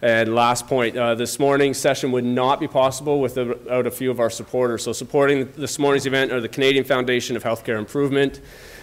[0.00, 4.20] And last point, uh, this morning's session would not be possible without a few of
[4.20, 4.84] our supporters.
[4.84, 8.40] So supporting this morning's event are the Canadian Foundation of Healthcare Improvement,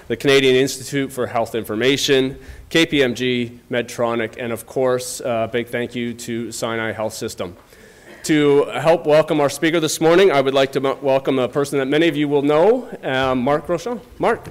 [0.09, 2.37] the Canadian Institute for Health Information,
[2.69, 7.55] KPMG, Medtronic, and of course, a uh, big thank you to Sinai Health System.
[8.23, 11.85] To help welcome our speaker this morning, I would like to welcome a person that
[11.85, 14.01] many of you will know, um, Mark Rochon.
[14.19, 14.49] Mark.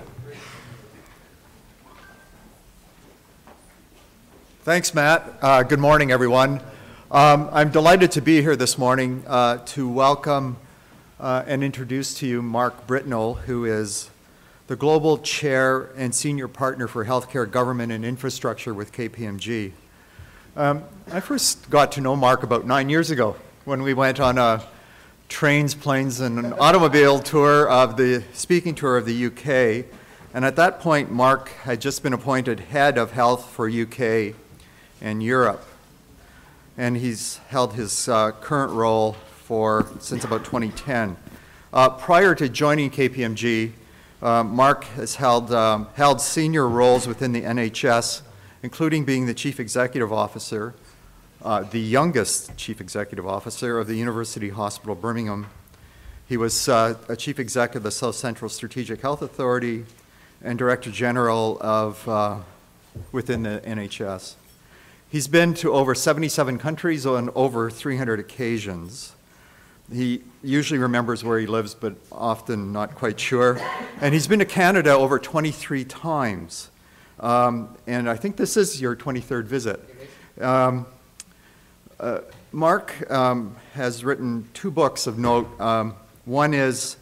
[4.65, 5.31] Thanks, Matt.
[5.43, 6.59] Uh, good morning, everyone.
[7.11, 10.57] Um, I'm delighted to be here this morning uh, to welcome
[11.21, 14.09] uh, and introduce to you Mark Britnell, who is
[14.67, 19.73] the Global Chair and Senior Partner for Healthcare Government and Infrastructure with KPMG.
[20.57, 23.37] Um, I first got to know Mark about nine years ago
[23.67, 24.65] when we went on a
[25.29, 29.85] trains, planes, and an automobile tour of the speaking tour of the UK.
[30.33, 34.35] And at that point, Mark had just been appointed head of health for UK
[35.05, 35.63] and Europe.
[36.77, 41.17] And he's held his uh, current role for since about 2010.
[41.73, 43.73] Uh, prior to joining KPMG,
[44.23, 48.23] uh, Mark has held, um, held senior roles within the NHS,
[48.63, 50.75] including being the Chief Executive Officer,
[51.45, 55.49] uh, the youngest Chief Executive Officer of the University Hospital Birmingham.
[56.27, 59.85] He was uh, a Chief Executive of the South Central Strategic Health Authority
[60.43, 62.39] and Director General of uh,
[63.13, 64.37] within the NHS.
[65.15, 69.13] He's been to over 77 countries on over 300 occasions.
[69.93, 73.61] He usually remembers where he lives, but often not quite sure.
[74.01, 76.69] And he's been to Canada over 23 times.
[77.21, 79.81] Um, and I think this is your 23rd visit.
[80.41, 80.85] Um,
[82.01, 85.61] uh, Mark um, has written two books of note.
[85.61, 86.97] Um, one is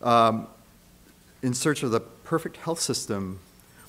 [0.00, 0.46] um,
[1.42, 3.38] In Search of the Perfect Health System,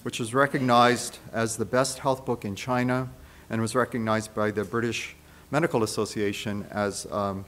[0.03, 3.09] which was recognized as the best health book in China
[3.52, 5.16] and was recognized by the British
[5.52, 7.44] Medical Association as um,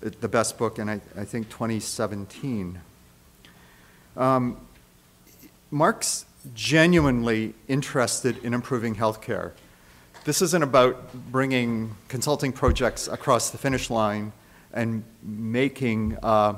[0.00, 2.80] the best book in, I, I think, 2017.
[4.16, 4.56] Um,
[5.72, 9.50] Mark's genuinely interested in improving healthcare.
[10.24, 14.32] This isn't about bringing consulting projects across the finish line
[14.72, 16.54] and making uh,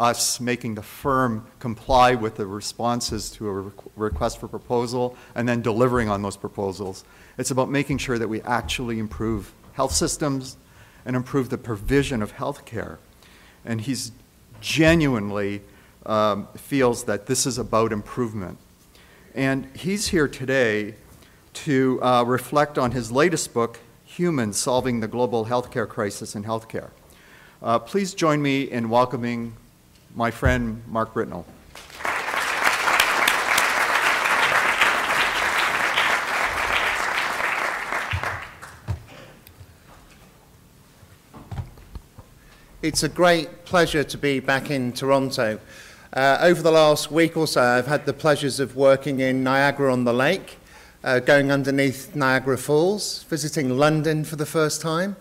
[0.00, 5.60] us, making the firm comply with the responses to a request for proposal and then
[5.60, 7.04] delivering on those proposals.
[7.36, 10.56] It's about making sure that we actually improve health systems
[11.04, 12.98] and improve the provision of health care.
[13.64, 14.12] And he's
[14.60, 15.60] genuinely
[16.06, 18.58] um, feels that this is about improvement.
[19.34, 20.94] And he's here today
[21.52, 26.90] to uh, reflect on his latest book, Humans Solving the Global Healthcare Crisis in Healthcare.
[27.62, 29.54] Uh, please join me in welcoming
[30.14, 31.44] my friend Mark Britnell.
[42.82, 45.60] It's a great pleasure to be back in Toronto.
[46.14, 49.92] Uh, over the last week or so, I've had the pleasures of working in Niagara
[49.92, 50.56] on the Lake,
[51.04, 55.16] uh, going underneath Niagara Falls, visiting London for the first time.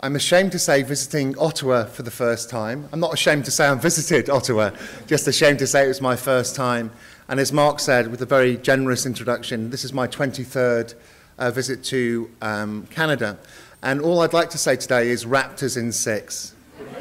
[0.00, 2.88] I'm ashamed to say visiting Ottawa for the first time.
[2.92, 4.70] I'm not ashamed to say I visited Ottawa,
[5.08, 6.92] just ashamed to say it was my first time.
[7.26, 10.94] And as Mark said, with a very generous introduction, this is my 23rd
[11.36, 13.38] uh, visit to um, Canada.
[13.82, 16.54] And all I'd like to say today is Raptors in six.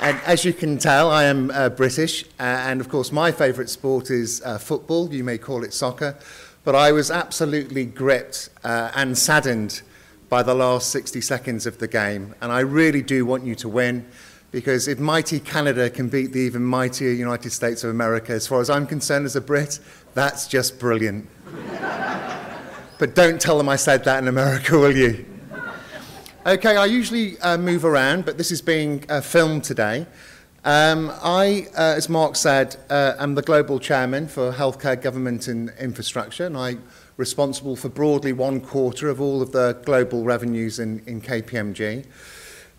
[0.00, 3.70] and as you can tell, I am uh, British, uh, and of course, my favourite
[3.70, 5.14] sport is uh, football.
[5.14, 6.16] You may call it soccer,
[6.68, 9.80] but I was absolutely gripped uh, and saddened
[10.28, 13.70] by the last 60 seconds of the game, and I really do want you to
[13.70, 14.04] win.
[14.50, 18.60] Because if mighty Canada can beat the even mightier United States of America, as far
[18.60, 19.78] as I'm concerned as a Brit,
[20.12, 21.26] that's just brilliant.
[22.98, 25.24] but don't tell them I said that in America, will you?
[26.44, 30.06] Okay, I usually uh, move around, but this is being uh, filmed today.
[30.64, 35.70] Um, I, uh, as Mark said, uh, am the global chairman for healthcare, government and
[35.78, 36.82] infrastructure, and I'm
[37.16, 42.04] responsible for broadly one quarter of all of the global revenues in, in KPMG.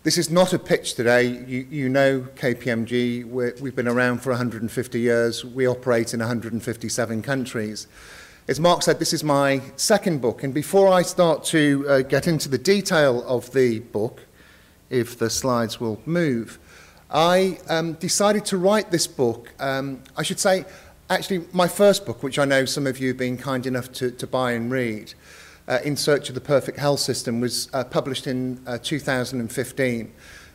[0.02, 1.24] This is not a pitch today.
[1.24, 3.24] You, you know KPMG.
[3.24, 5.44] We're, we've been around for 150 years.
[5.44, 7.86] We operate in 157 countries.
[8.46, 12.26] As Mark said, this is my second book, and before I start to uh, get
[12.26, 14.26] into the detail of the book,
[14.90, 16.58] if the slides will move,
[17.12, 19.52] I um, decided to write this book.
[19.58, 20.64] Um, I should say,
[21.08, 24.12] actually, my first book, which I know some of you have been kind enough to,
[24.12, 25.14] to buy and read,
[25.66, 30.12] uh, In Search of the Perfect Health System, was uh, published in uh, 2015.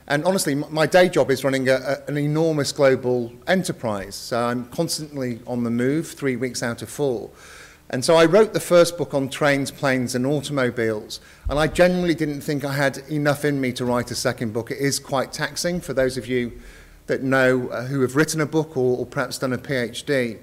[0.08, 4.16] And honestly, my day job is running a, a, an enormous global enterprise.
[4.16, 7.32] So I'm constantly on the move, three weeks out of four.
[7.90, 11.20] And so I wrote the first book on trains, planes, and automobiles.
[11.50, 14.72] And I genuinely didn't think I had enough in me to write a second book.
[14.72, 16.52] It is quite taxing for those of you
[17.08, 20.40] that know uh, who have written a book or, or perhaps done a PhD.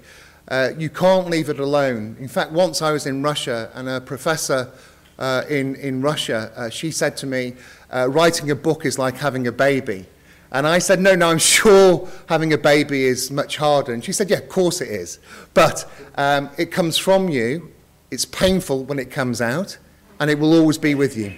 [0.47, 2.15] Uh, you can't leave it alone.
[2.19, 4.71] In fact, once I was in Russia and a professor
[5.19, 7.55] uh, in, in Russia, uh, she said to me,
[7.91, 10.05] uh, writing a book is like having a baby.
[10.53, 13.91] And I said, no, no, I'm sure having a baby is much harder.
[13.91, 15.19] And she said, yeah, of course it is.
[15.55, 17.71] But um, it comes from you,
[18.11, 19.77] it's painful when it comes out,
[20.19, 21.35] and it will always be with you.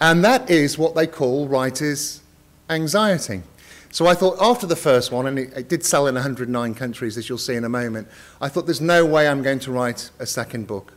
[0.00, 2.22] And that is what they call writer's
[2.70, 3.42] anxiety.
[3.90, 7.16] So I thought after the first one, and it, it, did sell in 109 countries,
[7.16, 8.08] as you'll see in a moment,
[8.40, 10.92] I thought there's no way I'm going to write a second book.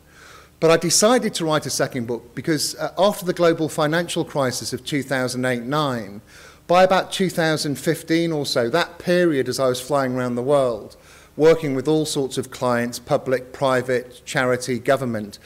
[0.59, 4.73] But I decided to write a second book because uh, after the global financial crisis
[4.73, 6.19] of 2008-9,
[6.67, 10.97] by about 2015 or so, that period as I was flying around the world,
[11.37, 15.39] working with all sorts of clients, public, private, charity, government,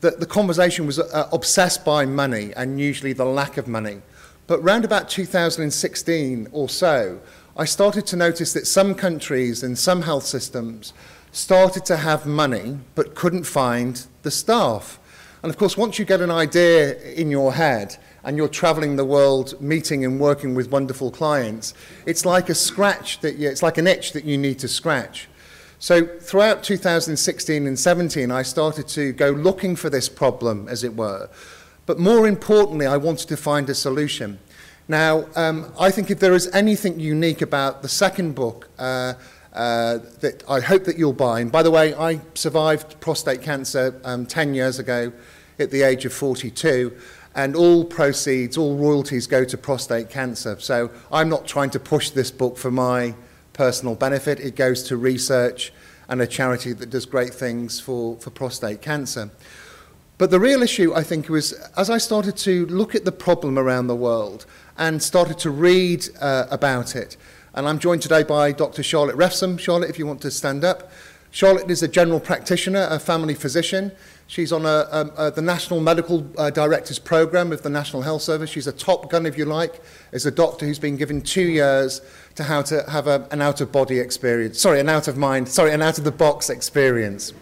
[0.00, 4.00] that the conversation was uh, obsessed by money and usually the lack of money.
[4.46, 7.20] But round about 2016 or so,
[7.56, 10.92] I started to notice that some countries and some health systems
[11.32, 14.98] started to have money but couldn't find the staff.
[15.42, 19.04] And of course, once you get an idea in your head and you're traveling the
[19.04, 21.74] world meeting and working with wonderful clients,
[22.06, 25.28] it's like a scratch that you, it's like an itch that you need to scratch.
[25.80, 30.94] So throughout 2016 and 17, I started to go looking for this problem, as it
[30.94, 31.28] were.
[31.86, 34.38] But more importantly, I wanted to find a solution.
[34.86, 39.14] Now, um, I think if there is anything unique about the second book, uh,
[39.52, 41.40] uh, that I hope that you'll buy.
[41.40, 45.12] And by the way, I survived prostate cancer um, 10 years ago
[45.58, 46.96] at the age of 42,
[47.34, 50.56] and all proceeds, all royalties go to prostate cancer.
[50.58, 53.14] So I'm not trying to push this book for my
[53.52, 54.40] personal benefit.
[54.40, 55.72] It goes to research
[56.08, 59.30] and a charity that does great things for, for prostate cancer.
[60.18, 63.58] But the real issue, I think, was as I started to look at the problem
[63.58, 64.46] around the world
[64.78, 67.16] and started to read uh, about it,
[67.54, 68.82] and I'm joined today by Dr.
[68.82, 69.58] Charlotte Refsum.
[69.58, 70.90] Charlotte, if you want to stand up.
[71.30, 73.92] Charlotte is a general practitioner, a family physician.
[74.26, 78.22] She's on a, a, a, the National Medical uh, Directors Program of the National Health
[78.22, 78.48] Service.
[78.48, 79.82] She's a top gun, if you like,
[80.12, 82.00] as a doctor who's been given two years
[82.36, 84.58] to how to have a, an out-of-body experience.
[84.58, 87.34] Sorry, an out-of-mind, sorry, an out-of-the-box experience.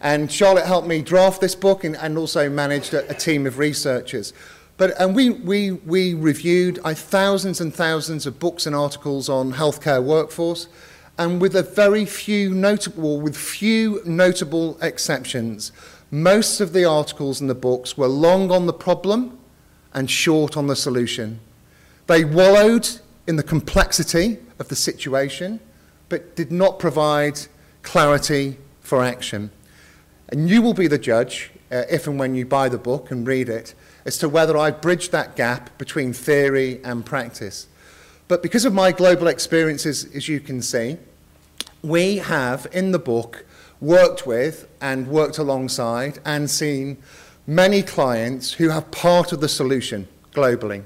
[0.00, 3.58] and Charlotte helped me draft this book and, and also managed a, a team of
[3.58, 4.32] researchers.
[4.80, 9.52] But, and we, we, we reviewed uh, thousands and thousands of books and articles on
[9.52, 10.68] healthcare workforce,
[11.18, 15.70] and with a very few notable, with few notable exceptions,
[16.10, 19.38] most of the articles in the books were long on the problem
[19.92, 21.40] and short on the solution.
[22.06, 22.88] They wallowed
[23.26, 25.60] in the complexity of the situation,
[26.08, 27.38] but did not provide
[27.82, 29.50] clarity for action.
[30.30, 33.26] And you will be the judge, uh, if and when you buy the book and
[33.26, 33.74] read it,
[34.04, 37.66] as to whether I've bridged that gap between theory and practice.
[38.28, 40.96] But because of my global experiences, as you can see,
[41.82, 43.44] we have in the book
[43.80, 46.98] worked with and worked alongside and seen
[47.46, 50.84] many clients who have part of the solution globally,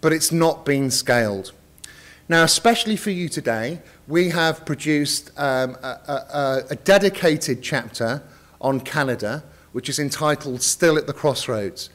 [0.00, 1.52] but it's not been scaled.
[2.28, 8.22] Now, especially for you today, we have produced um, a, a, a dedicated chapter
[8.60, 9.42] on Canada,
[9.72, 11.90] which is entitled Still at the Crossroads.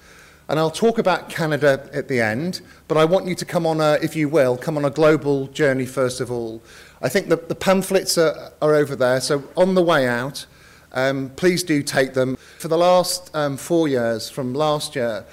[0.47, 3.81] And I'll talk about Canada at the end, but I want you to come on
[3.81, 6.61] a, if you will, come on a global journey first of all.
[7.01, 10.45] I think the, the pamphlets are, are over there, so on the way out,
[10.93, 12.37] um, please do take them.
[12.59, 15.25] For the last um, four years, from last year,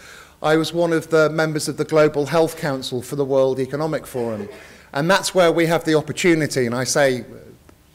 [0.42, 4.06] I was one of the members of the Global Health Council for the World Economic
[4.06, 4.48] Forum.
[4.94, 7.24] And that's where we have the opportunity, and I say,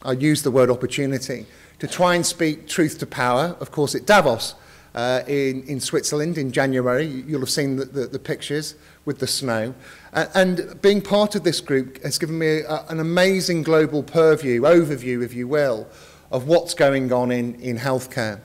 [0.02, 1.46] I use the word opportunity,
[1.80, 4.54] to try and speak truth to power, of course, at Davos
[4.98, 7.06] uh, in, in Switzerland in January.
[7.06, 8.74] You'll have seen the, the, the pictures
[9.04, 9.72] with the snow.
[10.12, 14.62] Uh, and being part of this group has given me a, an amazing global purview,
[14.62, 15.86] overview, if you will,
[16.32, 18.40] of what's going on in, in healthcare.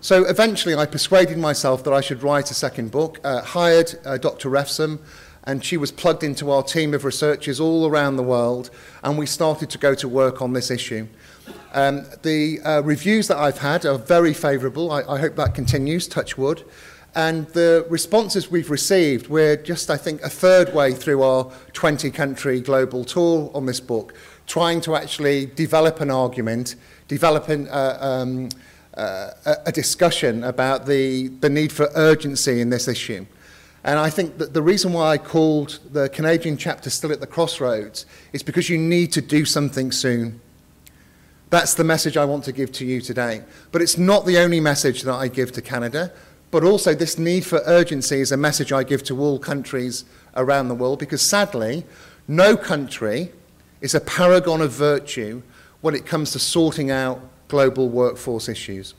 [0.00, 4.16] So eventually I persuaded myself that I should write a second book, uh, hired uh,
[4.16, 4.48] Dr.
[4.48, 5.00] Refsum,
[5.44, 8.70] and she was plugged into our team of researchers all around the world,
[9.04, 11.06] and we started to go to work on this issue.
[11.72, 14.90] Um, the uh, reviews that I've had are very favourable.
[14.90, 16.64] I, I hope that continues, touch wood.
[17.14, 22.10] And the responses we've received, we're just, I think, a third way through our 20
[22.10, 24.14] country global tour on this book,
[24.46, 26.76] trying to actually develop an argument,
[27.08, 28.48] develop an, uh, um,
[28.94, 29.30] uh,
[29.66, 33.26] a discussion about the, the need for urgency in this issue.
[33.84, 37.26] And I think that the reason why I called the Canadian chapter still at the
[37.26, 40.40] crossroads is because you need to do something soon.
[41.50, 43.42] That's the message I want to give to you today.
[43.72, 46.12] But it's not the only message that I give to Canada,
[46.50, 50.04] but also this need for urgency is a message I give to all countries
[50.36, 51.84] around the world because sadly,
[52.26, 53.32] no country
[53.80, 55.42] is a paragon of virtue
[55.80, 58.94] when it comes to sorting out global workforce issues.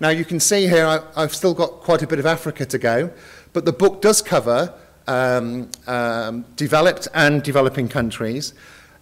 [0.00, 2.78] Now, you can see here I, I've still got quite a bit of Africa to
[2.78, 3.10] go,
[3.52, 4.74] but the book does cover
[5.06, 8.54] um, um, developed and developing countries.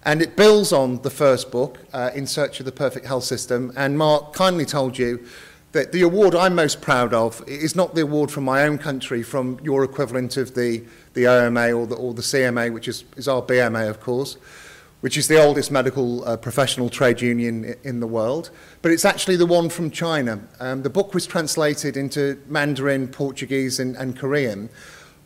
[0.04, 3.72] And it builds on the first book, uh, In Search of the Perfect Health System.
[3.76, 5.26] And Mark kindly told you
[5.72, 9.22] that the award I'm most proud of is not the award from my own country,
[9.22, 13.28] from your equivalent of the, the OMA or the, or the CMA, which is, is
[13.28, 14.36] our BMA, of course,
[15.02, 18.50] which is the oldest medical uh, professional trade union in the world.
[18.80, 20.40] But it's actually the one from China.
[20.60, 24.70] Um, the book was translated into Mandarin, Portuguese, and, and Korean.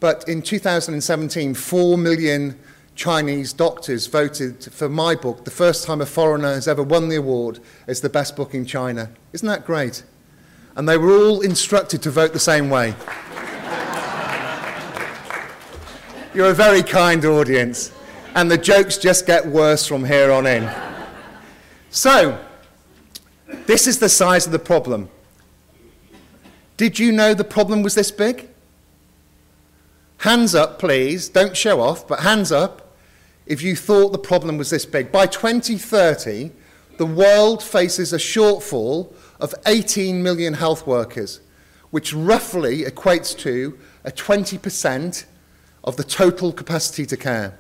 [0.00, 2.58] But in 2017, 4 million
[2.94, 7.16] Chinese doctors voted for my book, the first time a foreigner has ever won the
[7.16, 9.10] award as the best book in China.
[9.32, 10.04] Isn't that great?
[10.76, 12.90] And they were all instructed to vote the same way.
[16.34, 17.92] You're a very kind audience,
[18.34, 20.70] and the jokes just get worse from here on in.
[21.90, 22.44] So,
[23.66, 25.08] this is the size of the problem.
[26.76, 28.48] Did you know the problem was this big?
[30.18, 31.28] Hands up, please.
[31.28, 32.83] Don't show off, but hands up
[33.46, 35.12] if you thought the problem was this big.
[35.12, 36.50] By 2030,
[36.96, 41.40] the world faces a shortfall of 18 million health workers,
[41.90, 45.24] which roughly equates to a 20%
[45.82, 47.58] of the total capacity to care.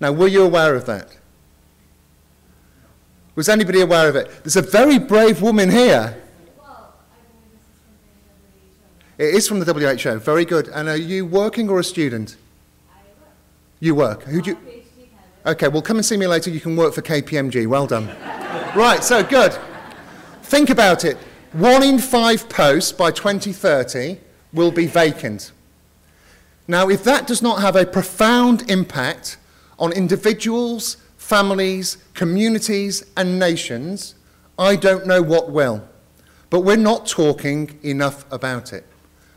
[0.00, 1.16] Now, were you aware of that?
[3.34, 4.30] Was anybody aware of it?
[4.42, 6.22] There's a very brave woman here.
[9.18, 10.18] It is from the WHO.
[10.18, 10.68] Very good.
[10.68, 12.36] And are you working or a student?
[13.78, 14.22] You work.
[14.24, 14.79] Who do you?
[15.46, 16.50] Okay, well, come and see me later.
[16.50, 17.66] You can work for KPMG.
[17.66, 18.08] Well done.
[18.76, 19.56] right, so good.
[20.42, 21.16] Think about it.
[21.52, 24.18] One in five posts by 2030
[24.52, 25.52] will be vacant.
[26.68, 29.38] Now, if that does not have a profound impact
[29.78, 34.14] on individuals, families, communities, and nations,
[34.58, 35.88] I don't know what will.
[36.50, 38.84] But we're not talking enough about it.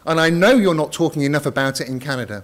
[0.06, 2.44] And I know you're not talking enough about it in Canada.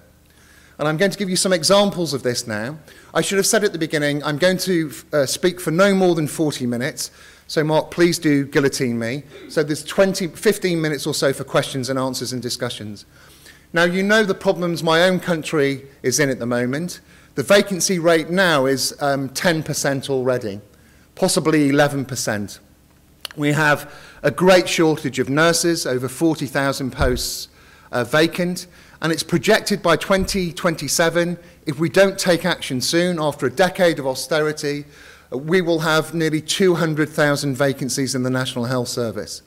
[0.79, 2.77] And I'm going to give you some examples of this now.
[3.13, 6.15] I should have said at the beginning, I'm going to uh, speak for no more
[6.15, 7.11] than 40 minutes.
[7.47, 9.23] So, Mark, please do guillotine me.
[9.49, 13.05] So, there's 20, 15 minutes or so for questions and answers and discussions.
[13.73, 17.01] Now, you know the problems my own country is in at the moment.
[17.35, 20.61] The vacancy rate now is um, 10% already,
[21.15, 22.59] possibly 11%.
[23.35, 23.93] We have
[24.23, 27.49] a great shortage of nurses, over 40,000 posts
[27.91, 28.67] uh, vacant,
[29.01, 34.05] and it's projected by 2027, if we don't take action soon, after a decade of
[34.05, 34.85] austerity,
[35.31, 39.41] we will have nearly 200,000 vacancies in the National Health Service.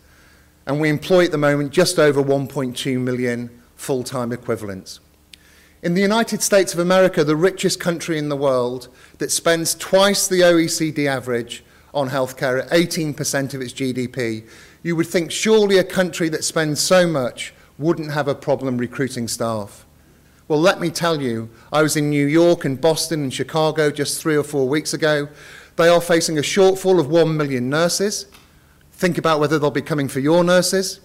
[0.67, 5.01] And we employ at the moment just over 1.2 million full-time equivalents.
[5.83, 10.29] In the United States of America, the richest country in the world that spends twice
[10.29, 14.49] the OECD average on healthcare at 18% of its GDP,
[14.85, 19.29] you would think surely a country that spends so much wouldn't have a problem recruiting
[19.29, 19.85] staff.
[20.49, 24.21] Well, let me tell you, I was in New York and Boston and Chicago just
[24.21, 25.29] three or four weeks ago.
[25.77, 28.27] They are facing a shortfall of one million nurses.
[28.93, 31.01] Think about whether they'll be coming for your nurses.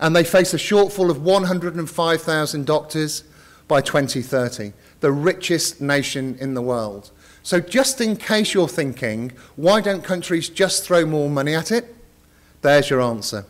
[0.00, 3.24] And they face a shortfall of 105,000 doctors
[3.68, 7.10] by 2030, the richest nation in the world.
[7.42, 11.94] So, just in case you're thinking, why don't countries just throw more money at it?
[12.62, 13.46] There's your answer.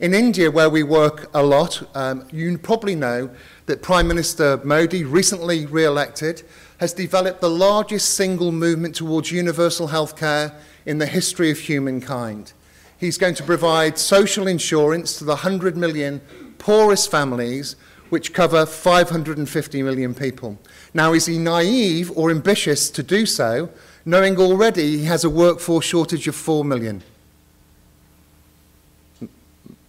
[0.00, 3.30] In India, where we work a lot, um, you probably know
[3.66, 6.42] that Prime Minister Modi, recently re elected,
[6.78, 10.52] has developed the largest single movement towards universal health care
[10.84, 12.54] in the history of humankind.
[12.98, 16.20] He's going to provide social insurance to the 100 million
[16.58, 17.76] poorest families,
[18.08, 20.58] which cover 550 million people.
[20.92, 23.70] Now, is he naive or ambitious to do so,
[24.04, 27.04] knowing already he has a workforce shortage of 4 million?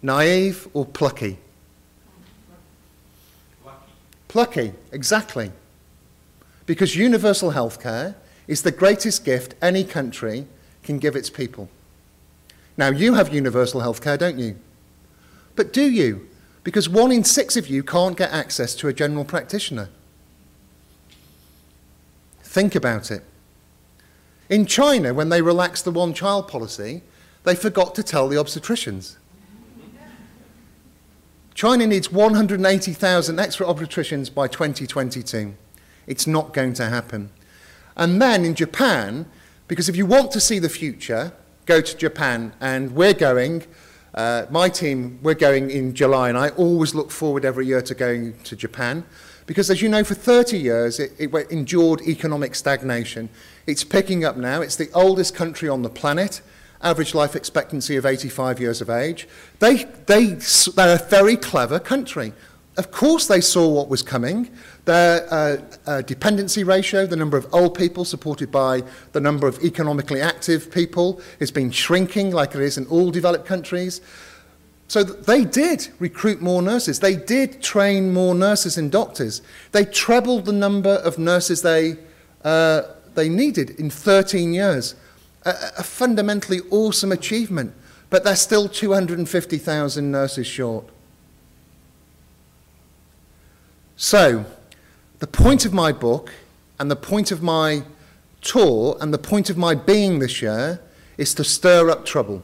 [0.05, 1.39] Naive or plucky?
[4.27, 5.51] Plucky, exactly.
[6.67, 8.15] Because universal health care
[8.47, 10.45] is the greatest gift any country
[10.83, 11.69] can give its people.
[12.77, 14.57] Now, you have universal health care, don't you?
[15.55, 16.27] But do you?
[16.63, 19.89] Because one in six of you can't get access to a general practitioner.
[22.43, 23.23] Think about it.
[24.49, 27.01] In China, when they relaxed the one child policy,
[27.43, 29.15] they forgot to tell the obstetricians.
[31.55, 35.55] China needs 180,000 extra obstetricians by 2022.
[36.05, 37.29] It's not going to happen.
[37.95, 39.25] And then in Japan,
[39.69, 41.31] because if you want to see the future,
[41.65, 43.63] go to Japan, and we're going.
[44.13, 47.95] Uh, my team, we're going in July, and I always look forward every year to
[47.95, 49.05] going to Japan
[49.45, 53.29] because, as you know, for 30 years it, it endured economic stagnation.
[53.65, 54.61] It's picking up now.
[54.61, 56.41] It's the oldest country on the planet,
[56.81, 59.27] average life expectancy of 85 years of age.
[59.59, 60.37] They, they,
[60.75, 62.33] they're a very clever country.
[62.77, 64.49] Of course, they saw what was coming.
[64.83, 69.63] Their uh, uh, dependency ratio, the number of old people supported by the number of
[69.63, 74.01] economically active people, has been shrinking like it is in all developed countries.
[74.87, 76.99] So they did recruit more nurses.
[76.99, 79.41] They did train more nurses and doctors.
[79.71, 81.97] They trebled the number of nurses they,
[82.43, 82.83] uh,
[83.15, 84.95] they needed in 13 years.
[85.45, 87.73] A, a fundamentally awesome achievement.
[88.09, 90.85] But they're still 250,000 nurses short.
[93.97, 94.45] So,
[95.19, 96.33] the point of my book
[96.79, 97.83] and the point of my
[98.41, 100.81] tour and the point of my being this year
[101.17, 102.43] is to stir up trouble.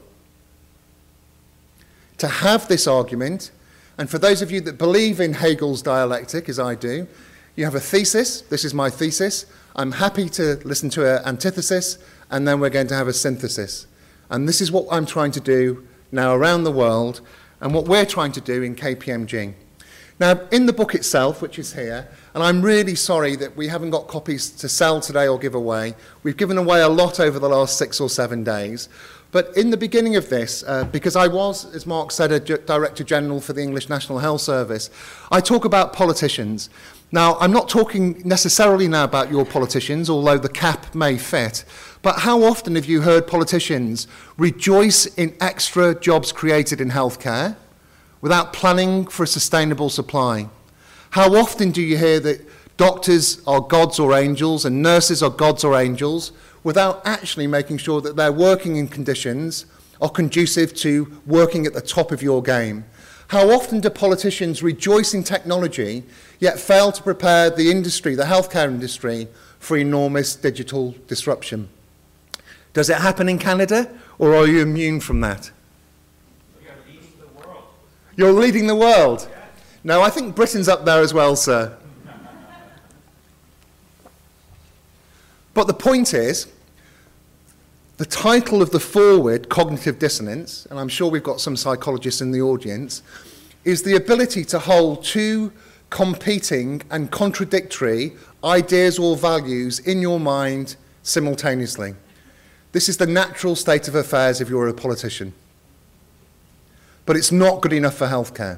[2.17, 3.51] To have this argument,
[3.98, 7.08] and for those of you that believe in Hegel's dialectic, as I do,
[7.55, 8.41] you have a thesis.
[8.41, 9.46] This is my thesis.
[9.75, 11.98] I'm happy to listen to an antithesis,
[12.31, 13.85] and then we're going to have a synthesis.
[14.29, 17.21] And this is what I'm trying to do now around the world,
[17.59, 19.53] and what we're trying to do in KPMG.
[20.19, 23.89] Now, in the book itself, which is here, and I'm really sorry that we haven't
[23.89, 25.95] got copies to sell today or give away.
[26.23, 28.88] We've given away a lot over the last six or seven days.
[29.31, 33.03] But in the beginning of this, uh, because I was, as Mark said, a Director
[33.03, 34.89] General for the English National Health Service,
[35.31, 36.69] I talk about politicians.
[37.12, 41.65] Now, I'm not talking necessarily now about your politicians, although the cap may fit.
[42.01, 47.58] But how often have you heard politicians rejoice in extra jobs created in healthcare?
[48.22, 50.48] without planning for a sustainable supply?
[51.12, 55.63] How often do you hear that doctors are gods or angels and nurses are gods
[55.63, 56.32] or angels
[56.63, 59.65] without actually making sure that they're working in conditions
[60.00, 62.86] are conducive to working at the top of your game?
[63.31, 66.03] How often do politicians rejoice in technology
[66.41, 71.69] yet fail to prepare the industry, the healthcare industry, for enormous digital disruption?
[72.73, 75.49] Does it happen in Canada or are you immune from that?
[78.17, 79.29] You're leading the world.
[79.86, 81.77] No, I think Britain's up there as well, sir.
[85.53, 86.47] But the point is,
[88.01, 92.31] the title of the foreword, Cognitive Dissonance, and I'm sure we've got some psychologists in
[92.31, 93.03] the audience,
[93.63, 95.53] is the ability to hold two
[95.91, 101.93] competing and contradictory ideas or values in your mind simultaneously.
[102.71, 105.31] This is the natural state of affairs if you're a politician
[107.05, 108.57] but it's not good enough for healthcare.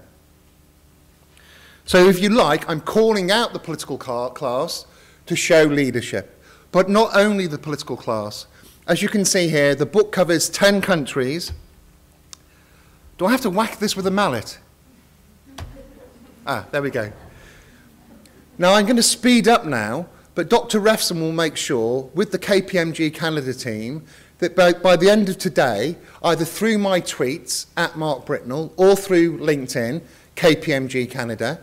[1.84, 4.86] So, if you like, I'm calling out the political class
[5.26, 8.46] to show leadership, but not only the political class.
[8.86, 11.54] As you can see here, the book covers 10 countries.
[13.18, 14.60] Do I have to whack this with a mallet?
[16.46, 17.10] Ah, there we go.
[18.58, 20.82] Now, I'm going to speed up now, but Dr.
[20.82, 24.04] Refsum will make sure, with the KPMG Canada team,
[24.40, 28.98] that by, by the end of today, either through my tweets at Mark Britnell or
[28.98, 30.02] through LinkedIn,
[30.36, 31.62] KPMG Canada,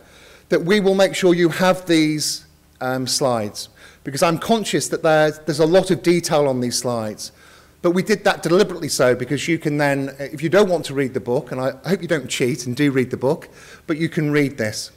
[0.49, 2.45] that we will make sure you have these
[2.79, 3.69] um, slides.
[4.03, 7.31] Because I'm conscious that there's, there's a lot of detail on these slides.
[7.81, 10.93] But we did that deliberately so because you can then, if you don't want to
[10.93, 13.49] read the book, and I hope you don't cheat and do read the book,
[13.87, 14.91] but you can read this.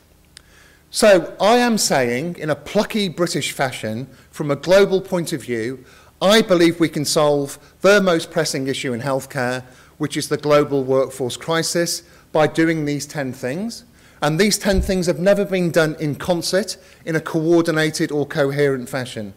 [0.91, 5.85] So I am saying, in a plucky British fashion, from a global point of view,
[6.23, 9.65] I believe we can solve the most pressing issue in healthcare,
[9.99, 13.85] which is the global workforce crisis, by doing these 10 things.
[14.23, 18.89] And these 10 things have never been done in concert, in a coordinated or coherent
[18.89, 19.35] fashion.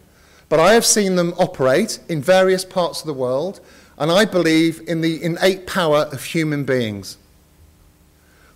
[0.48, 3.60] But I have seen them operate in various parts of the world,
[3.98, 7.18] and I believe in the innate power of human beings.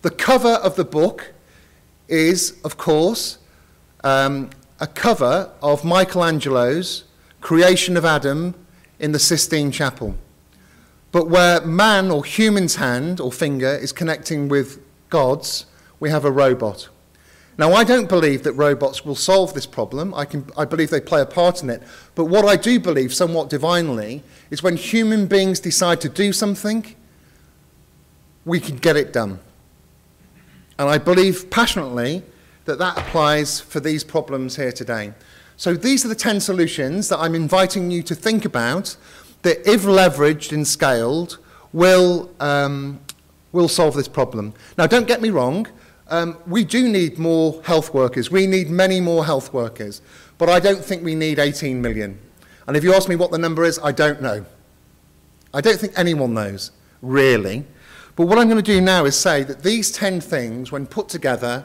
[0.03, 1.33] The cover of the book
[2.09, 3.39] is, of course,
[4.05, 7.05] um, a cover of Michelangelo's
[7.41, 8.55] creation of Adam
[8.99, 10.17] in the Sistine Chapel.
[11.13, 14.81] But where man or human's hand or finger is connecting with
[15.11, 15.67] God's,
[16.03, 16.88] we have a robot.
[17.57, 20.12] Now, I don't believe that robots will solve this problem.
[20.15, 21.81] I, can, I believe they play a part in it.
[22.17, 26.97] But what I do believe, somewhat divinely, is when human beings decide to do something,
[28.45, 29.38] we can get it done.
[30.77, 32.25] And I believe passionately
[32.65, 35.12] that that applies for these problems here today.
[35.57, 38.97] So these are the 10 solutions that I'm inviting you to think about
[39.43, 41.38] that, if leveraged and scaled,
[41.73, 42.99] will, um,
[43.53, 44.53] will solve this problem.
[44.77, 45.69] Now, don't get me wrong.
[46.12, 48.31] Um, we do need more health workers.
[48.31, 50.03] We need many more health workers.
[50.37, 52.18] But I don't think we need 18 million.
[52.66, 54.44] And if you ask me what the number is, I don't know.
[55.55, 56.70] I don't think anyone knows,
[57.01, 57.64] really.
[58.14, 61.09] But what I'm going to do now is say that these 10 things, when put
[61.09, 61.64] together,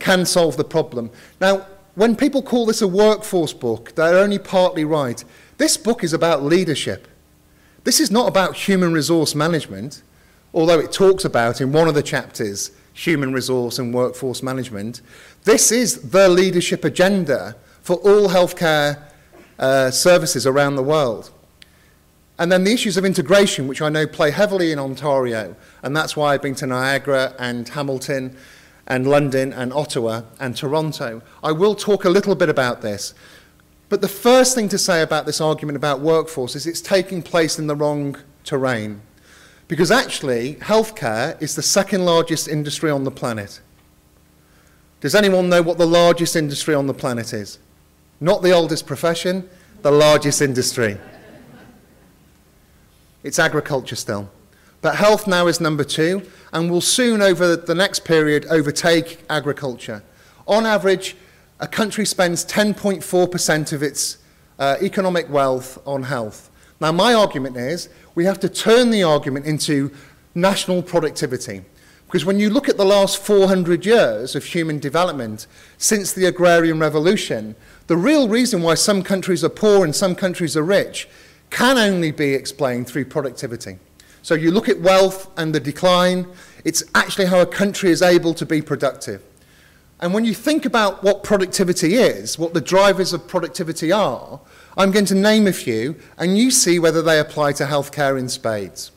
[0.00, 1.12] can solve the problem.
[1.40, 1.64] Now,
[1.94, 5.22] when people call this a workforce book, they're only partly right.
[5.56, 7.06] This book is about leadership.
[7.84, 10.02] This is not about human resource management,
[10.52, 15.00] although it talks about in one of the chapters human resource and workforce management.
[15.44, 19.00] This is the leadership agenda for all healthcare
[19.58, 21.30] uh, services around the world.
[22.40, 26.16] And then the issues of integration, which I know play heavily in Ontario, and that's
[26.16, 28.36] why I've been to Niagara and Hamilton
[28.86, 31.22] and London and Ottawa and Toronto.
[31.42, 33.14] I will talk a little bit about this.
[33.88, 37.58] But the first thing to say about this argument about workforce is it's taking place
[37.58, 39.02] in the wrong terrain.
[39.68, 43.60] Because actually, healthcare is the second largest industry on the planet.
[45.00, 47.58] Does anyone know what the largest industry on the planet is?
[48.18, 49.48] Not the oldest profession,
[49.82, 50.98] the largest industry.
[53.22, 54.30] It's agriculture still.
[54.80, 60.02] But health now is number two and will soon, over the next period, overtake agriculture.
[60.46, 61.14] On average,
[61.60, 64.18] a country spends 10.4% of its
[64.58, 66.50] uh, economic wealth on health.
[66.80, 69.92] Now, my argument is we have to turn the argument into
[70.34, 71.62] national productivity.
[72.06, 76.80] Because when you look at the last 400 years of human development since the agrarian
[76.80, 77.54] revolution,
[77.86, 81.08] the real reason why some countries are poor and some countries are rich
[81.50, 83.78] can only be explained through productivity.
[84.22, 86.26] So you look at wealth and the decline,
[86.64, 89.22] it's actually how a country is able to be productive.
[90.00, 94.40] And when you think about what productivity is, what the drivers of productivity are,
[94.78, 98.28] I'm going to name a few, and you see whether they apply to healthcare in
[98.28, 98.92] spades.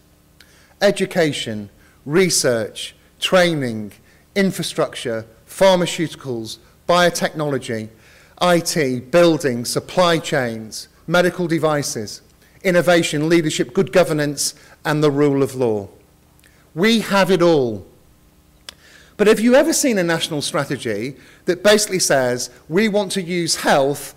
[0.80, 1.72] Education,
[2.06, 3.94] research, training,
[4.36, 7.90] infrastructure, pharmaceuticals, biotechnology,
[8.44, 12.22] IT, building, supply chains, medical devices,
[12.64, 14.54] innovation, leadership, good governance,
[14.86, 15.90] and the rule of law.
[16.76, 17.88] We have it all.
[19.18, 21.16] But have you ever seen a national strategy
[21.46, 24.14] that basically says we want to use health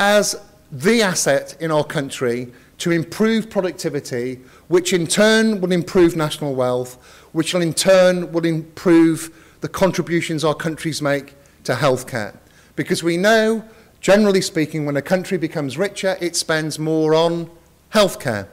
[0.00, 0.34] as
[0.70, 6.96] the asset in our country to improve productivity, which in turn will improve national wealth,
[7.32, 12.36] which in turn will improve the contributions our countries make to healthcare?
[12.74, 13.64] Because we know,
[14.00, 17.50] generally speaking, when a country becomes richer, it spends more on
[17.92, 18.48] healthcare.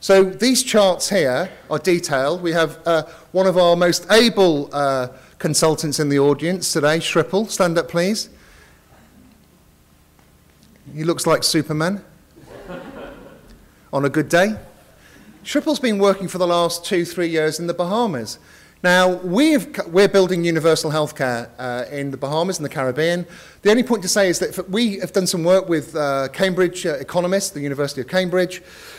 [0.00, 2.42] So these charts here are detailed.
[2.42, 7.48] We have uh, one of our most able uh, consultants in the audience today, Shripple.
[7.48, 8.28] Stand up, please.
[10.90, 12.04] He looks like Superman
[13.92, 14.56] on a good day.
[15.44, 18.38] Triple's been working for the last two, three years in the Bahamas.
[18.82, 23.26] Now, we've, we're building universal healthcare uh, in the Bahamas and the Caribbean.
[23.62, 26.84] The only point to say is that we have done some work with uh, Cambridge
[26.84, 28.58] uh, economists, the University of Cambridge.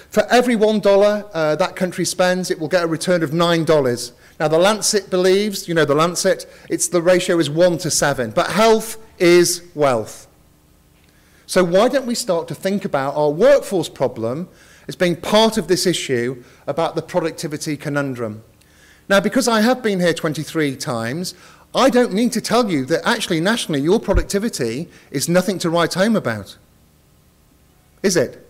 [0.09, 4.11] For every $1 uh, that country spends, it will get a return of $9.
[4.39, 8.31] Now, the Lancet believes, you know, the Lancet, it's the ratio is 1 to 7.
[8.31, 10.27] But health is wealth.
[11.45, 14.47] So why don't we start to think about our workforce problem
[14.87, 18.43] as being part of this issue about the productivity conundrum?
[19.09, 21.33] Now, because I have been here 23 times,
[21.75, 25.95] I don't need to tell you that actually nationally your productivity is nothing to write
[25.95, 26.57] home about.
[28.01, 28.47] Is it?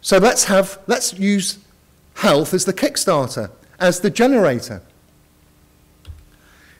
[0.00, 1.58] So let's have let's use
[2.14, 4.82] health as the kickstarter, as the generator.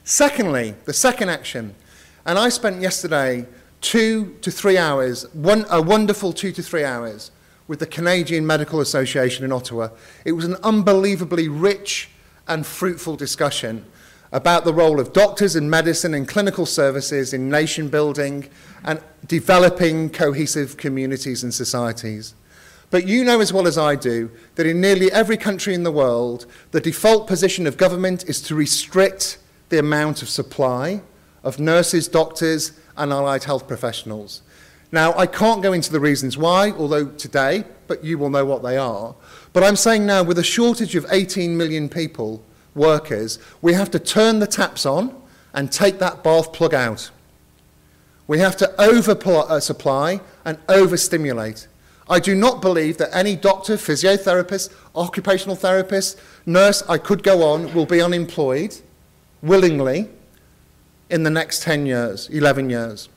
[0.03, 1.75] Secondly, the second action,
[2.25, 3.45] and I spent yesterday
[3.83, 7.29] two to three hours, one, a wonderful two to three hours,
[7.67, 9.89] with the Canadian Medical Association in Ottawa.
[10.25, 12.09] It was an unbelievably rich
[12.47, 13.85] and fruitful discussion
[14.31, 18.49] about the role of doctors in medicine and clinical services in nation building
[18.83, 22.33] and developing cohesive communities and societies.
[22.89, 25.91] But you know as well as I do that in nearly every country in the
[25.91, 29.37] world, the default position of government is to restrict
[29.69, 31.01] the amount of supply
[31.43, 34.41] of nurses, doctors, and allied health professionals.
[34.91, 38.61] Now, I can't go into the reasons why, although today, but you will know what
[38.61, 39.15] they are.
[39.51, 42.43] But I'm saying now, with a shortage of 18 million people,
[42.75, 45.19] workers, we have to turn the taps on
[45.53, 47.11] and take that bath plug out.
[48.27, 51.67] We have to oversupply uh, and overstimulate.
[52.09, 57.73] I do not believe that any doctor, physiotherapist, occupational therapist, nurse, I could go on,
[57.73, 58.75] will be unemployed
[59.41, 60.09] willingly
[61.13, 63.07] in the next 10 years, 11 years.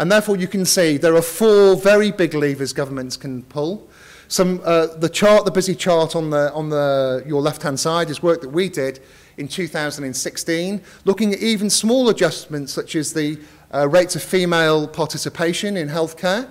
[0.00, 3.88] And therefore, you can see there are four very big levers governments can pull.
[4.26, 8.20] Some, uh, the chart, the busy chart on, the, on the, your left-hand side is
[8.20, 8.98] work that we did
[9.36, 13.38] in 2016, looking at even small adjustments such as the
[13.72, 16.50] uh, rates of female participation in healthcare.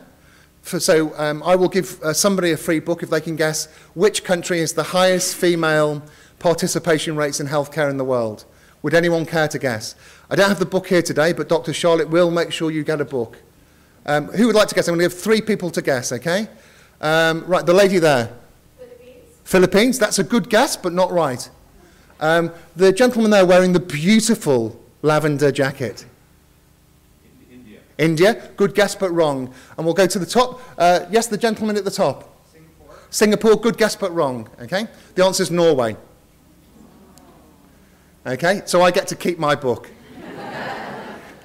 [0.62, 3.68] For, so um, I will give uh, somebody a free book if they can guess
[3.96, 6.02] which country has the highest female
[6.40, 8.46] participation rates in healthcare in the world.
[8.86, 9.96] Would anyone care to guess?
[10.30, 11.72] I don't have the book here today, but Dr.
[11.72, 13.38] Charlotte will make sure you get a book.
[14.06, 14.88] Um, who would like to guess?
[14.88, 16.48] I'm going to give three people to guess, okay?
[17.00, 18.32] Um, right, the lady there.
[18.78, 19.24] Philippines.
[19.44, 21.48] Philippines, that's a good guess, but not right.
[22.20, 26.06] Um, the gentleman there wearing the beautiful lavender jacket.
[27.52, 27.80] India.
[27.98, 29.54] India, good guess, but wrong.
[29.78, 30.62] And we'll go to the top.
[30.78, 32.36] Uh, yes, the gentleman at the top.
[32.52, 32.96] Singapore.
[33.10, 34.88] Singapore, good guess, but wrong, okay?
[35.14, 35.98] The answer is Norway.
[38.26, 39.92] Okay, so I get to keep my book.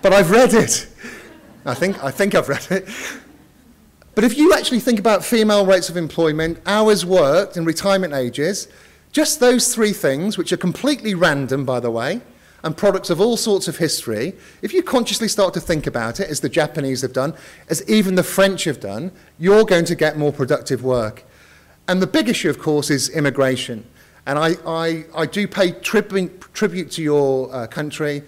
[0.02, 0.86] But I've read it.
[1.64, 2.88] I think, I think I've read it.
[4.14, 8.68] But if you actually think about female rates of employment, hours worked, and retirement ages,
[9.12, 12.20] just those three things, which are completely random, by the way,
[12.62, 16.28] and products of all sorts of history, if you consciously start to think about it,
[16.28, 17.34] as the Japanese have done,
[17.68, 21.24] as even the French have done, you're going to get more productive work.
[21.88, 23.86] And the big issue, of course, is immigration.
[24.26, 28.22] And I, I, I do pay tribute, tribute to your uh, country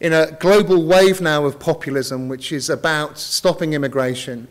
[0.00, 4.48] in a global wave now of populism, which is about stopping immigration.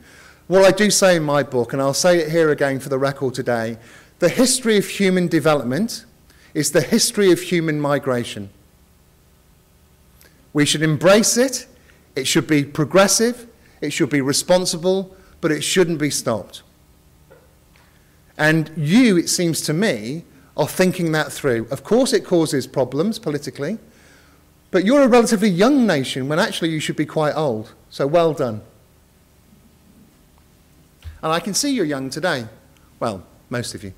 [0.47, 2.97] What I do say in my book, and I'll say it here again for the
[2.97, 3.77] record today,
[4.19, 6.05] the history of human development
[6.53, 8.49] is the history of human migration.
[10.53, 11.67] We should embrace it,
[12.15, 13.47] it should be progressive,
[13.81, 16.61] it should be responsible, but it shouldn't be stopped.
[18.37, 20.23] And you, it seems to me,
[20.55, 21.67] are thinking that through.
[21.71, 23.79] Of course, it causes problems politically,
[24.73, 27.75] but you're a relatively young nation when actually you should be quite old.
[27.91, 28.63] So well done.
[31.21, 32.47] And I can see you're young today.
[32.99, 33.93] Well, most of you.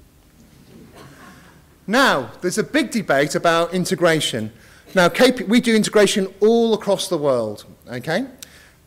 [1.87, 4.51] Now, there's a big debate about integration.
[4.93, 5.09] Now,
[5.47, 8.25] we do integration all across the world, okay?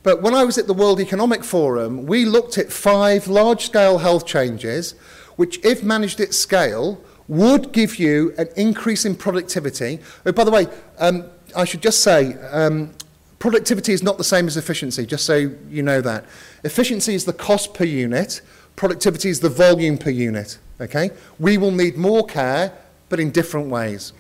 [0.03, 3.96] But when I was at the World Economic Forum, we looked at five large scale
[3.96, 4.92] health changes,
[5.37, 10.01] which, if managed at scale, would give you an increase in productivity.
[10.27, 10.66] Oh, by the way,
[10.98, 11.24] um,
[11.57, 12.93] I should just say, um,
[13.39, 16.25] productivity is not the same as efficiency, just so you know that.
[16.65, 18.41] Efficiency is the cost per unit,
[18.77, 20.59] productivity is the volume per unit.
[20.81, 21.11] Okay?
[21.39, 22.73] We will need more care,
[23.09, 24.13] but in different ways.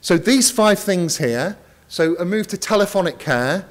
[0.00, 1.56] So these five things here,
[1.88, 3.66] so a move to telephonic care,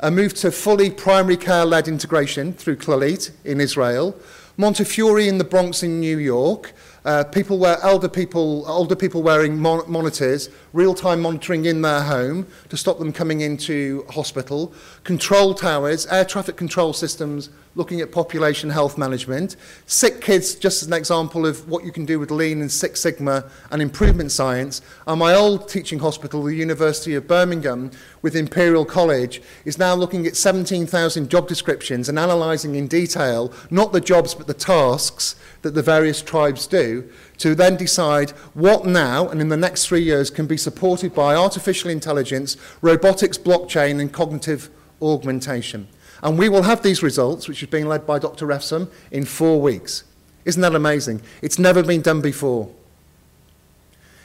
[0.00, 4.18] a move to fully primary care-led integration through Clalit in Israel,
[4.56, 6.72] Montefiore in the Bronx in New York,
[7.06, 12.46] uh, people where elder people, older people wearing mon monitors, real-time monitoring in their home
[12.68, 18.70] to stop them coming into hospital, control towers, air traffic control systems looking at population
[18.70, 22.62] health management, sick kids, just as an example of what you can do with Lean
[22.62, 27.90] and Six Sigma and improvement science, and my old teaching hospital, the University of Birmingham,
[28.22, 33.92] with Imperial College, is now looking at 17,000 job descriptions and analysing in detail not
[33.92, 39.28] the jobs but the tasks that the various tribes do to then decide what now
[39.28, 44.12] and in the next three years can be supported by artificial intelligence, robotics, blockchain, and
[44.12, 44.70] cognitive
[45.02, 45.86] augmentation.
[46.22, 48.46] And we will have these results, which is being led by Dr.
[48.46, 50.04] Refsum, in four weeks.
[50.44, 51.22] Isn't that amazing?
[51.42, 52.70] It's never been done before.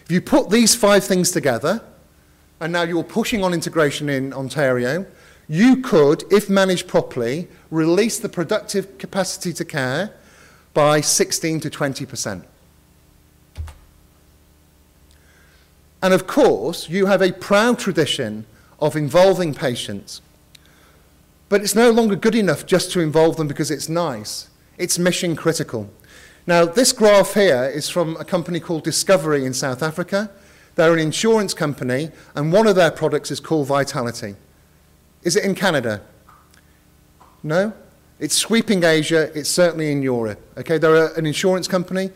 [0.03, 1.81] If you put these five things together,
[2.59, 5.05] and now you're pushing on integration in Ontario,
[5.47, 10.13] you could, if managed properly, release the productive capacity to care
[10.73, 12.43] by 16 to 20%.
[16.03, 18.45] And of course, you have a proud tradition
[18.79, 20.21] of involving patients.
[21.51, 24.47] But it's no longer good enough just to involve them because it's nice.
[24.77, 25.91] It's mission critical.
[26.47, 30.31] Now, this graph here is from a company called Discovery in South Africa.
[30.75, 34.37] They're an insurance company, and one of their products is called Vitality.
[35.23, 36.01] Is it in Canada?
[37.43, 37.73] No?
[38.17, 40.39] It's sweeping Asia, it's certainly in Europe.
[40.57, 42.11] Okay, they're an insurance company.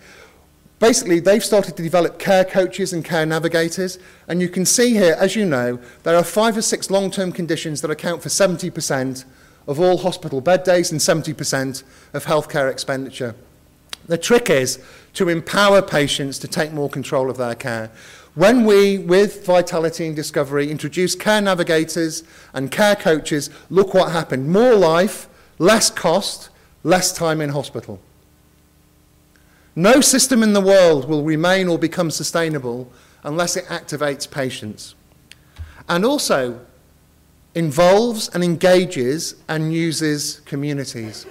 [0.86, 5.16] Basically, they've started to develop care coaches and care navigators, and you can see here,
[5.18, 9.26] as you know, there are five or six long-term conditions that account for 70%
[9.66, 13.34] of all hospital bed days and 70% of healthcare expenditure.
[14.06, 14.78] The trick is
[15.16, 17.90] to empower patients to take more control of their care.
[18.36, 24.50] When we, with Vitality and Discovery, introduce care navigators and care coaches, look what happened.
[24.52, 26.50] More life, less cost,
[26.84, 28.00] less time in hospital.
[29.76, 32.92] No system in the world will remain or become sustainable
[33.24, 34.96] unless it activates patients.
[35.90, 36.62] And also
[37.56, 41.26] involves and engages and uses communities.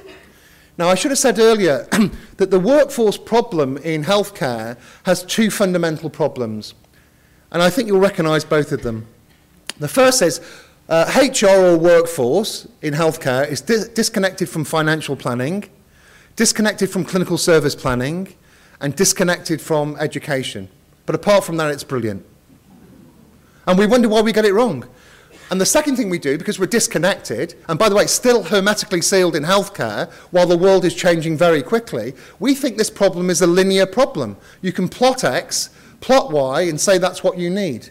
[0.77, 1.87] Now, I should have said earlier
[2.37, 6.75] that the workforce problem in healthcare has two fundamental problems.
[7.53, 9.07] And I think you'll recognize both of them.
[9.79, 10.41] The first is
[10.89, 15.71] uh, HR or workforce in healthcare is dis disconnected from financial planning,
[16.37, 18.35] disconnected from clinical service planning,
[18.81, 20.69] and disconnected from education.
[21.07, 22.25] But apart from that, it's brilliant.
[23.67, 24.87] And we wonder why we get it wrong.
[25.51, 29.03] And the second thing we do, because we're disconnected, and by the way, still hermetically
[29.03, 33.41] sealed in healthcare while the world is changing very quickly, we think this problem is
[33.43, 34.37] a linear problem.
[34.63, 35.71] You can plot X,
[36.01, 37.91] plot Y, and say that's what you need.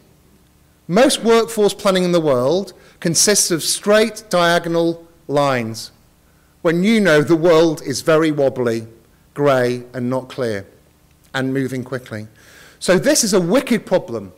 [0.88, 5.91] Most workforce planning in the world consists of straight diagonal lines
[6.63, 8.88] when you know the world is very wobbly,
[9.34, 10.65] grey, and not clear,
[11.34, 12.26] and moving quickly.
[12.80, 14.32] So, this is a wicked problem.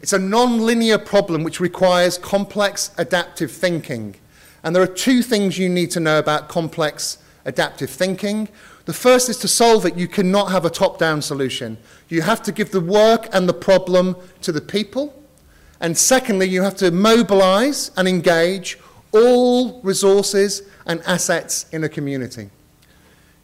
[0.00, 4.14] It's a non linear problem which requires complex adaptive thinking.
[4.62, 8.48] And there are two things you need to know about complex adaptive thinking.
[8.84, 11.76] The first is to solve it, you cannot have a top down solution.
[12.08, 15.20] You have to give the work and the problem to the people.
[15.80, 18.78] And secondly, you have to mobilize and engage
[19.12, 22.50] all resources and assets in a community.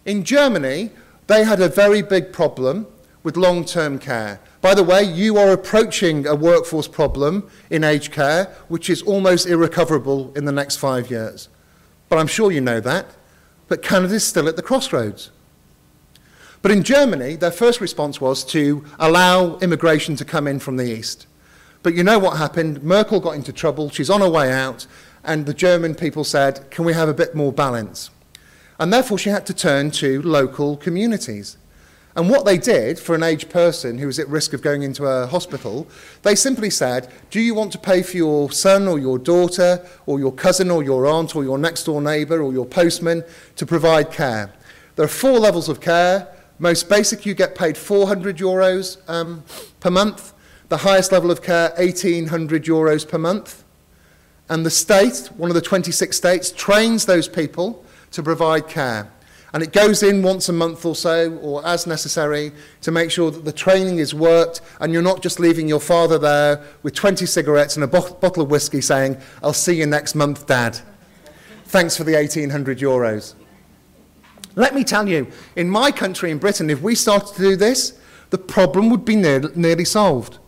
[0.04, 0.90] In Germany,
[1.26, 2.86] they had a very big problem
[3.22, 4.40] with long term care.
[4.60, 9.46] By the way, you are approaching a workforce problem in aged care which is almost
[9.46, 11.48] irrecoverable in the next five years.
[12.08, 13.06] But I'm sure you know that.
[13.68, 15.30] But Canada is still at the crossroads.
[16.60, 20.84] But in Germany, their first response was to allow immigration to come in from the
[20.84, 21.26] east.
[21.82, 22.82] But you know what happened?
[22.82, 24.86] Merkel got into trouble, she's on her way out,
[25.24, 28.10] and the German people said, Can we have a bit more balance?
[28.78, 31.56] And therefore, she had to turn to local communities.
[32.16, 35.04] And what they did for an aged person who was at risk of going into
[35.04, 35.88] a hospital,
[36.22, 40.20] they simply said, Do you want to pay for your son or your daughter or
[40.20, 43.24] your cousin or your aunt or your next door neighbour or your postman
[43.56, 44.52] to provide care?
[44.94, 46.28] There are four levels of care.
[46.60, 49.42] Most basic, you get paid 400 euros um,
[49.80, 50.32] per month.
[50.68, 53.63] The highest level of care, 1,800 euros per month.
[54.48, 59.10] And the state, one of the 26 states, trains those people to provide care.
[59.54, 63.30] And it goes in once a month or so, or as necessary, to make sure
[63.30, 67.24] that the training is worked and you're not just leaving your father there with 20
[67.24, 70.80] cigarettes and a bo- bottle of whiskey saying, I'll see you next month, Dad.
[71.66, 73.34] Thanks for the 1,800 euros.
[74.56, 77.98] Let me tell you, in my country, in Britain, if we started to do this,
[78.30, 80.38] the problem would be near, nearly solved.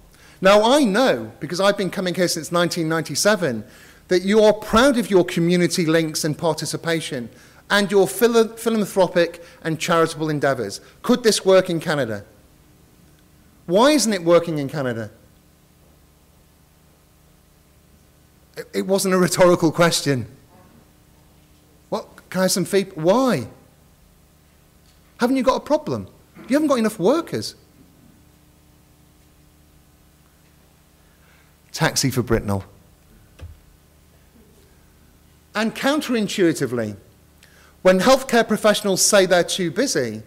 [0.40, 3.64] Now, I know, because I've been coming here since 1997,
[4.09, 7.29] that you are proud of your community links and participation
[7.70, 10.81] and your philanthropic and charitable endeavours.
[11.03, 12.25] Could this work in Canada?
[13.66, 15.11] Why isn't it working in Canada?
[18.72, 20.27] It wasn't a rhetorical question.
[21.88, 22.07] What?
[22.31, 22.96] Can I have some feedback?
[22.96, 23.49] Why?
[25.18, 26.09] Haven't you got a problem?
[26.49, 27.57] You haven't got enough workers.
[31.76, 32.64] Taxi for Britnell.
[35.54, 36.96] And counterintuitively,
[37.82, 40.22] when healthcare professionals say they're too busy,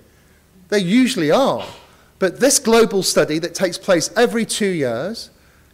[0.70, 1.66] they usually are.
[2.20, 5.32] But this global study that takes place every two years,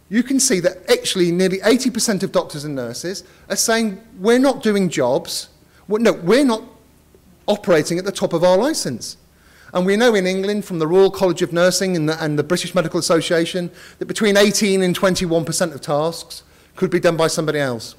[0.08, 4.62] you can see that actually nearly 80% of doctors and nurses are saying we're not
[4.62, 5.50] doing jobs.
[5.88, 6.62] No, we're not
[7.46, 9.18] operating at the top of our license.
[9.72, 12.44] And we know in England from the Royal College of Nursing and the, and the
[12.44, 16.42] British Medical Association that between 18 and 21% of tasks
[16.76, 17.94] could be done by somebody else.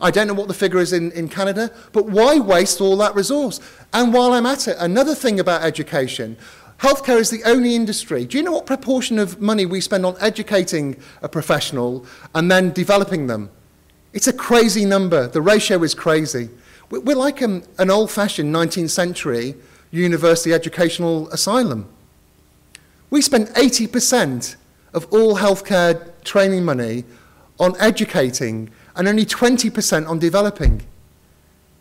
[0.00, 3.14] I don't know what the figure is in, in Canada, but why waste all that
[3.14, 3.60] resource?
[3.94, 6.36] And while I'm at it, another thing about education
[6.78, 8.24] healthcare is the only industry.
[8.26, 12.70] Do you know what proportion of money we spend on educating a professional and then
[12.72, 13.50] developing them?
[14.12, 15.28] It's a crazy number.
[15.28, 16.50] The ratio is crazy.
[16.90, 19.54] We're like um, an, an old fashioned 19th century
[19.90, 21.88] university educational asylum.
[23.10, 24.56] We spend 80%
[24.92, 27.04] of all healthcare training money
[27.58, 30.82] on educating and only 20% on developing.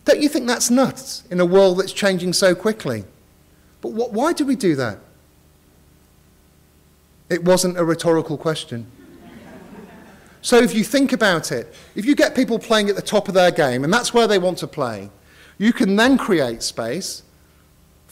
[0.05, 3.05] Don't you think that's nuts in a world that's changing so quickly?
[3.81, 4.99] But what, why do we do that?
[7.29, 8.85] It wasn't a rhetorical question.
[10.41, 13.33] so if you think about it, if you get people playing at the top of
[13.33, 15.09] their game, and that's where they want to play,
[15.57, 17.23] you can then create space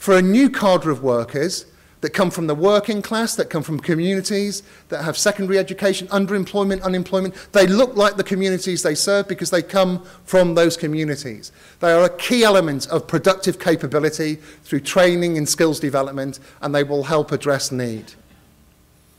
[0.04, 1.64] for a new cadre of workers
[2.02, 6.82] that come from the working class, that come from communities, that have secondary education, underemployment,
[6.82, 7.34] unemployment.
[7.52, 11.52] They look like the communities they serve because they come from those communities.
[11.80, 14.34] They are a key element of productive capability
[14.64, 18.12] through training and skills development, and they will help address need.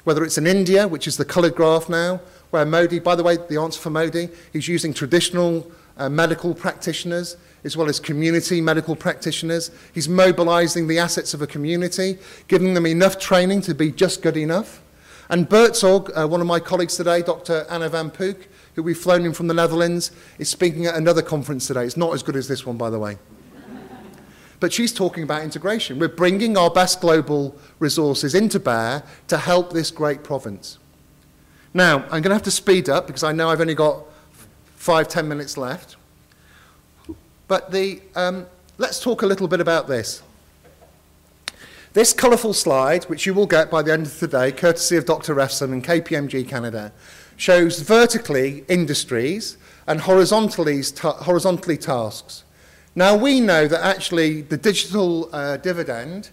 [0.04, 2.22] Whether it's in India, which is the coloured graph now,
[2.52, 7.38] where Modi, by the way, the answer for Modi, he's using traditional uh, medical practitioners
[7.66, 9.72] as well as community medical practitioners.
[9.94, 14.38] He's mobilizing the assets of a community, giving them enough training to be just good
[14.38, 14.82] enough.
[15.30, 17.66] And Buurtzorg, uh, one of my colleagues today, Dr.
[17.70, 21.66] Anna van Poucke, who we've flown in from the Netherlands, is speaking at another conference
[21.66, 21.84] today.
[21.84, 23.18] It's not as good as this one, by the way.
[24.60, 25.98] But she's talking about integration.
[26.00, 30.78] We're bringing our best global resources into bear to help this great province.
[31.74, 34.06] Now, I'm going to have to speed up because I know I've only got
[34.76, 35.98] five, ten minutes left.
[37.48, 40.24] But the, um, let's talk a little bit about this.
[41.94, 45.06] This colourful slide, which you will get by the end of the day, courtesy of
[45.06, 45.34] Dr.
[45.34, 46.92] Refsum and KPMG Canada,
[47.38, 52.44] shows vertically industries and horizontally, ta horizontally tasks.
[52.96, 56.32] Now, we know that actually the digital uh, dividend,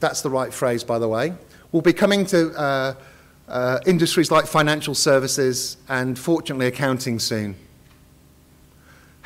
[0.00, 1.32] that's the right phrase, by the way,
[1.70, 2.94] will be coming to uh,
[3.48, 7.56] uh, industries like financial services and, fortunately, accounting soon.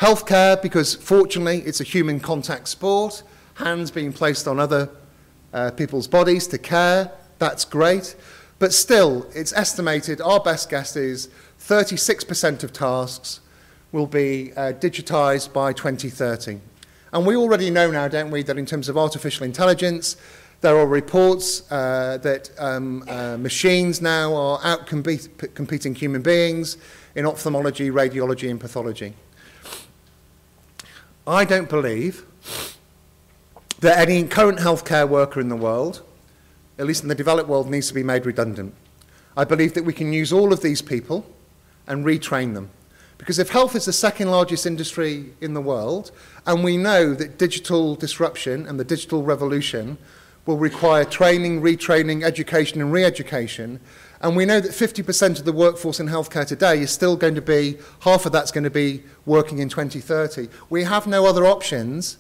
[0.03, 3.23] Healthcare, because fortunately it's a human contact sport,
[3.55, 4.91] hands being placed on other
[5.53, 8.17] uh, people's bodies to care, that's great.
[8.59, 11.29] But still, it's estimated, our best guess is
[11.61, 13.39] 36% of tasks
[13.93, 16.59] will be uh, digitized by 2030.
[17.13, 20.17] And we already know now, don't we, that in terms of artificial intelligence,
[20.63, 26.77] there are reports uh, that um, uh, machines now are out competing human beings
[27.15, 29.15] in ophthalmology, radiology, and pathology.
[31.27, 32.27] I don't believe
[33.79, 36.03] that any current healthcare worker in the world,
[36.79, 38.75] at least in the developed world, needs to be made redundant.
[39.37, 41.25] I believe that we can use all of these people
[41.87, 42.71] and retrain them.
[43.19, 46.11] Because if health is the second largest industry in the world,
[46.45, 49.99] and we know that digital disruption and the digital revolution
[50.45, 53.79] will require training, retraining, education, and re education,
[54.23, 57.43] and we know that 50% of the workforce in healthcare today is still going to
[57.43, 60.49] be, half of that's going to be working in 2030.
[60.71, 62.19] We have no other options,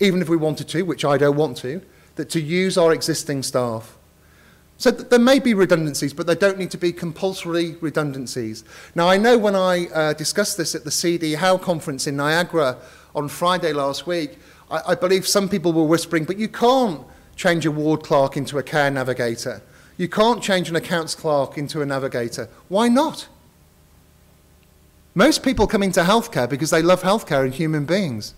[0.00, 1.80] even if we wanted to, which I don't want to,
[2.16, 3.96] that to use our existing staff.
[4.76, 8.64] So th there may be redundancies, but there don't need to be compulsory redundancies.
[8.94, 12.76] Now, I know when I uh, discussed this at the CD Howe conference in Niagara
[13.14, 14.36] on Friday last week,
[14.70, 17.00] I, I believe some people were whispering, but you can't
[17.36, 19.62] change a ward clerk into a care navigator.
[19.96, 22.48] You can't change an accounts clerk into a navigator.
[22.68, 23.28] Why not?
[25.14, 28.34] Most people come into healthcare because they love healthcare and human beings.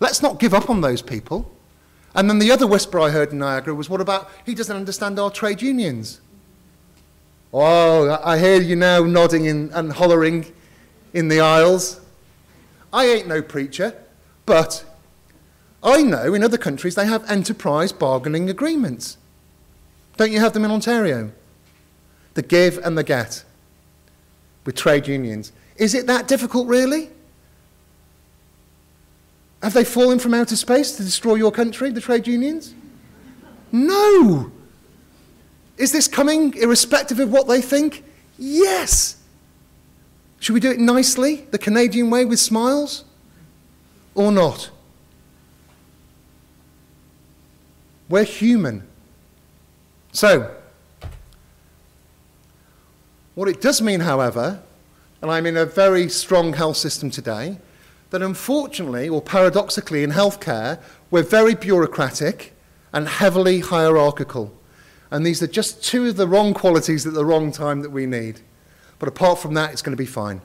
[0.00, 1.50] Let's not give up on those people.
[2.14, 5.18] And then the other whisper I heard in Niagara was, what about he doesn't understand
[5.18, 6.20] our trade unions?
[7.52, 10.52] Oh, I hear you now nodding in, and hollering
[11.12, 12.00] in the aisles.
[12.92, 13.94] I ain't no preacher,
[14.46, 14.84] but
[15.82, 19.18] I know in other countries they have enterprise bargaining agreements.
[20.16, 21.30] Don't you have them in Ontario?
[22.34, 23.44] The give and the get
[24.64, 25.52] with trade unions.
[25.76, 27.10] Is it that difficult, really?
[29.62, 32.74] Have they fallen from outer space to destroy your country, the trade unions?
[33.72, 34.50] No.
[35.76, 38.04] Is this coming irrespective of what they think?
[38.38, 39.16] Yes.
[40.40, 43.04] Should we do it nicely, the Canadian way, with smiles?
[44.14, 44.70] Or not?
[48.08, 48.86] We're human.
[50.16, 50.50] So,
[53.34, 54.62] what it does mean, however,
[55.20, 57.58] and I'm in a very strong health system today,
[58.08, 62.54] that unfortunately, or paradoxically, in healthcare, we're very bureaucratic
[62.94, 64.54] and heavily hierarchical.
[65.10, 68.06] And these are just two of the wrong qualities at the wrong time that we
[68.06, 68.40] need.
[68.98, 70.40] But apart from that, it's going to be fine.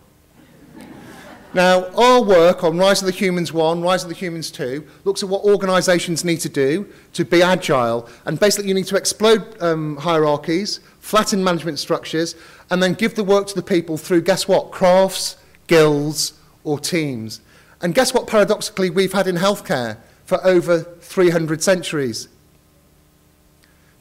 [1.53, 5.21] Now, our work on Rise of the Humans 1, Rise of the Humans 2, looks
[5.21, 8.07] at what organisations need to do to be agile.
[8.25, 12.35] And basically, you need to explode um, hierarchies, flatten management structures,
[12.69, 15.35] and then give the work to the people through, guess what, crafts,
[15.67, 16.33] guilds,
[16.63, 17.41] or teams.
[17.81, 22.29] And guess what, paradoxically, we've had in healthcare for over 300 centuries?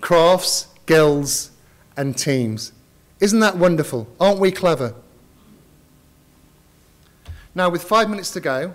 [0.01, 1.51] Crafts, guilds,
[1.97, 2.73] and teams.
[3.19, 4.07] Isn't that wonderful?
[4.21, 4.95] Aren't we clever?
[7.55, 8.75] Now, with five minutes to go,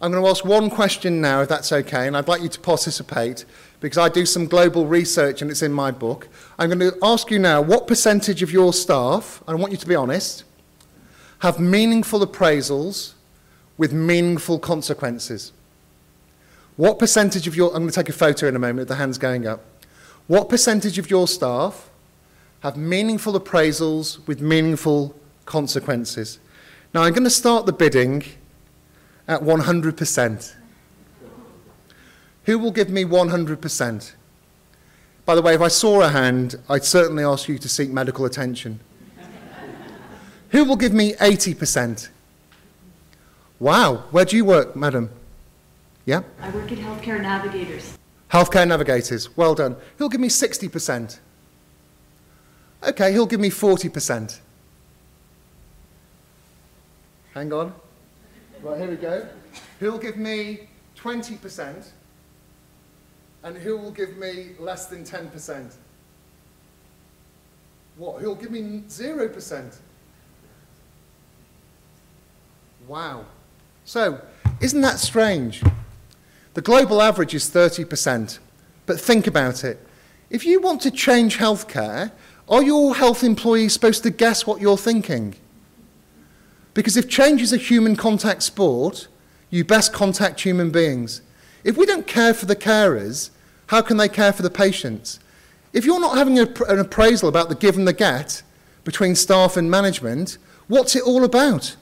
[0.00, 2.60] I'm going to ask one question now, if that's okay, and I'd like you to
[2.60, 3.44] participate
[3.80, 6.28] because I do some global research and it's in my book.
[6.58, 9.78] I'm going to ask you now what percentage of your staff, and I want you
[9.78, 10.44] to be honest,
[11.40, 13.14] have meaningful appraisals
[13.80, 15.52] with meaningful consequences?
[16.76, 19.16] What percentage of your, I'm going to take a photo in a moment, the hands
[19.16, 19.64] going up.
[20.26, 21.90] What percentage of your staff
[22.60, 25.14] have meaningful appraisals with meaningful
[25.46, 26.38] consequences?
[26.92, 28.24] Now, I'm going to start the bidding
[29.28, 30.54] at 100%.
[32.44, 34.12] Who will give me 100%?
[35.24, 38.24] By the way, if I saw a hand, I'd certainly ask you to seek medical
[38.24, 38.80] attention.
[40.50, 42.08] Who will give me 80%?
[43.60, 45.10] Wow, where do you work, madam?
[46.06, 46.22] Yeah?
[46.40, 47.98] I work at Healthcare Navigators.
[48.32, 49.76] Healthcare Navigators, well done.
[49.96, 51.20] He'll give me 60%.
[52.82, 54.40] Okay, he'll give me 40%.
[57.34, 57.72] Hang on.
[58.62, 59.26] Right, here we go.
[59.78, 61.88] Who'll give me 20%.
[63.42, 65.74] And who will give me less than 10%?
[67.96, 68.20] What?
[68.20, 69.76] Who'll give me 0%?
[72.86, 73.24] Wow.
[73.84, 74.20] So,
[74.60, 75.62] isn't that strange?
[76.54, 78.38] The global average is 30%.
[78.86, 79.78] But think about it.
[80.30, 82.10] If you want to change healthcare,
[82.48, 85.36] are your health employees supposed to guess what you're thinking?
[86.74, 89.08] Because if change is a human contact sport,
[89.50, 91.22] you best contact human beings.
[91.64, 93.30] If we don't care for the carers,
[93.66, 95.18] how can they care for the patients?
[95.72, 98.42] If you're not having a, an appraisal about the give and the get
[98.84, 101.76] between staff and management, what's it all about?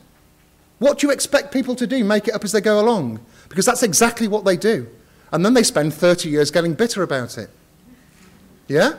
[0.78, 2.04] What do you expect people to do?
[2.04, 3.20] Make it up as they go along?
[3.48, 4.86] Because that's exactly what they do.
[5.32, 7.50] And then they spend 30 years getting bitter about it.
[8.66, 8.94] Yeah?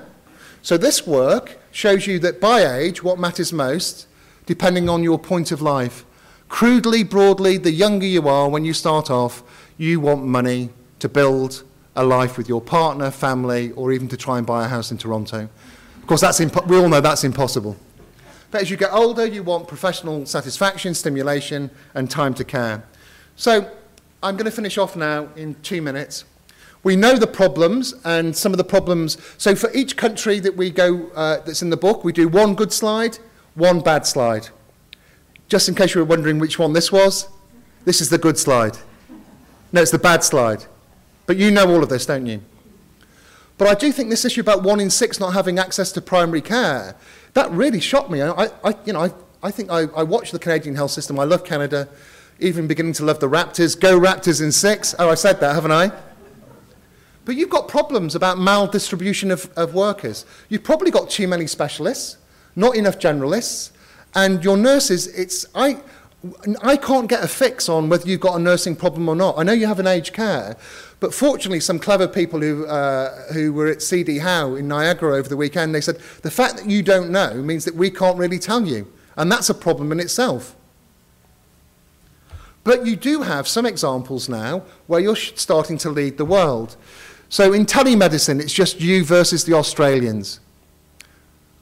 [0.61, 4.07] So this work shows you that by age, what matters most,
[4.49, 6.03] depending on your point of life.
[6.47, 9.43] Crudely, broadly, the younger you are when you start off,
[9.77, 11.63] you want money to build
[11.95, 14.97] a life with your partner, family, or even to try and buy a house in
[14.97, 15.47] Toronto.
[15.97, 17.77] Of course, that's we all know that's impossible.
[18.49, 22.83] But as you get older, you want professional satisfaction, stimulation, and time to care.
[23.35, 23.69] So
[24.23, 26.25] I'm going to finish off now in two minutes.
[26.81, 29.19] We know the problems and some of the problems.
[29.37, 32.55] So for each country that we go, uh, that's in the book, we do one
[32.55, 33.19] good slide,
[33.59, 34.49] one bad slide.
[35.47, 37.27] Just in case you were wondering which one this was,
[37.85, 38.77] this is the good slide.
[39.71, 40.65] No, it's the bad slide.
[41.27, 42.41] But you know all of this, don't you?
[43.59, 46.41] But I do think this issue about one in six not having access to primary
[46.41, 46.95] care
[47.33, 48.21] that really shocked me.
[48.21, 49.11] I, I you know, I,
[49.43, 51.19] I think I, I watch the Canadian health system.
[51.19, 51.87] I love Canada,
[52.39, 53.79] even beginning to love the Raptors.
[53.79, 54.95] Go Raptors in six.
[54.97, 55.91] Oh, I said that, haven't I?
[57.25, 60.25] But you've got problems about maldistribution of, of workers.
[60.47, 62.17] You've probably got too many specialists,
[62.55, 63.71] not enough generalists,
[64.15, 65.77] and your nurses, it's, I,
[66.63, 69.37] I can't get a fix on whether you've got a nursing problem or not.
[69.37, 70.57] I know you have an aged care,
[70.99, 75.29] but fortunately, some clever people who, uh, who were at CD Howe in Niagara over
[75.29, 78.39] the weekend, they said, the fact that you don't know means that we can't really
[78.39, 78.91] tell you.
[79.15, 80.55] And that's a problem in itself.
[82.63, 86.75] But you do have some examples now where you're starting to lead the world.
[87.29, 90.39] So in telemedicine, it's just you versus the Australians.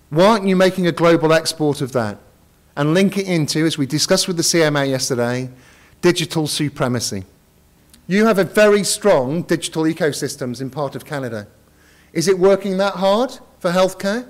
[0.10, 2.18] Why aren't you making a global export of that?
[2.78, 5.50] And link it into, as we discussed with the CMA yesterday,
[6.02, 7.26] digital supremacy.
[8.08, 11.48] You have a very strong digital ecosystems in part of Canada.
[12.14, 14.30] Is it working that hard for healthcare,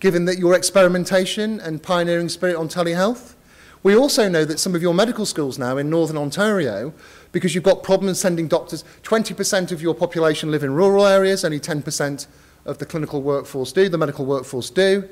[0.00, 3.36] given that your experimentation and pioneering spirit on telehealth?
[3.82, 6.92] We also know that some of your medical schools now in Northern Ontario,
[7.32, 11.60] because you've got problems sending doctors, 20% of your population live in rural areas, only
[11.60, 12.26] 10%
[12.66, 15.08] of the clinical workforce do, the medical workforce do.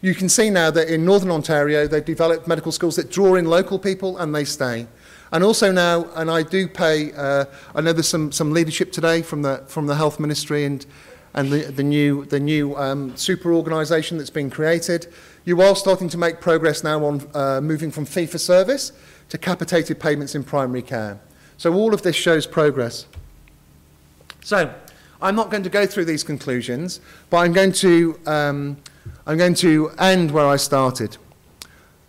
[0.00, 3.46] You can see now that in Northern Ontario, they've developed medical schools that draw in
[3.46, 4.86] local people and they stay.
[5.32, 9.22] And also now, and I do pay, uh, I know there's some, some leadership today
[9.22, 10.86] from the, from the Health Ministry and,
[11.34, 15.12] and the, the new, the new um, super organisation that's been created.
[15.44, 18.92] You are starting to make progress now on uh, moving from fee-for-service
[19.28, 21.20] to capitated payments in primary care.
[21.58, 23.06] So all of this shows progress.
[24.44, 24.72] So
[25.20, 27.00] I'm not going to go through these conclusions,
[27.30, 28.76] but I'm going to, um,
[29.26, 31.16] I'm going to end where I started.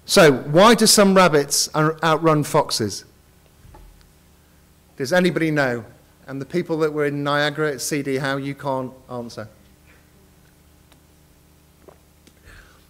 [0.06, 3.06] So why do some rabbits outrun foxes?
[4.98, 5.86] Does anybody know?
[6.26, 9.48] And the people that were in Niagara at CD Howe you can't answer.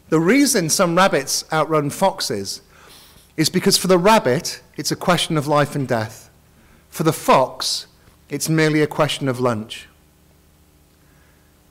[0.08, 2.62] The reason some rabbits outrun foxes
[3.36, 6.30] is because for the rabbit, it's a question of life and death.
[6.90, 7.88] For the fox,
[8.30, 9.89] it's merely a question of lunch.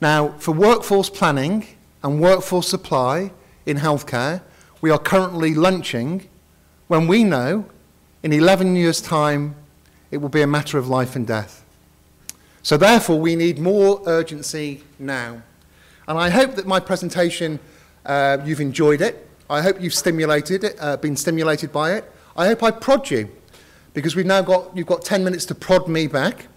[0.01, 1.67] Now, for workforce planning
[2.03, 3.31] and workforce supply
[3.65, 4.41] in healthcare,
[4.79, 6.29] we are currently lunching
[6.87, 7.65] when we know
[8.23, 9.55] in 11 years' time
[10.09, 11.65] it will be a matter of life and death.
[12.63, 15.41] So, therefore, we need more urgency now.
[16.07, 17.59] And I hope that my presentation,
[18.05, 19.27] uh, you've enjoyed it.
[19.49, 22.09] I hope you've stimulated it, uh, been stimulated by it.
[22.37, 23.29] I hope I prod you,
[23.93, 26.47] because we've now got, you've got 10 minutes to prod me back,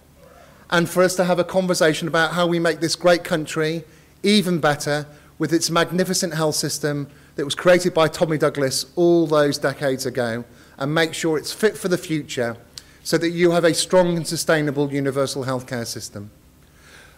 [0.73, 3.83] and for us to have a conversation about how we make this great country
[4.23, 5.05] even better
[5.37, 10.43] with its magnificent health system that was created by Tommy Douglas all those decades ago,
[10.77, 12.57] and make sure it's fit for the future
[13.03, 16.31] so that you have a strong and sustainable universal healthcare system.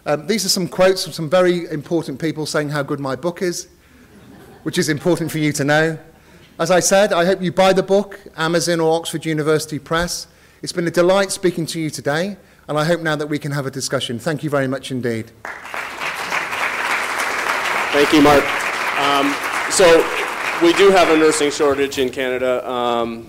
[0.04, 3.40] Um, these are some quotes from some very important people saying how good my book
[3.40, 3.68] is,
[4.64, 5.98] which is important for you to know.
[6.58, 10.26] As I said, I hope you buy the book, Amazon or Oxford University Press.
[10.62, 12.36] It's been a delight speaking to you today,
[12.68, 14.18] and I hope now that we can have a discussion.
[14.18, 15.30] Thank you very much indeed.
[17.92, 18.44] Thank you, Mark.
[18.98, 19.34] Um,
[19.70, 19.98] so
[20.62, 22.68] we do have a nursing shortage in Canada.
[22.68, 23.28] Um,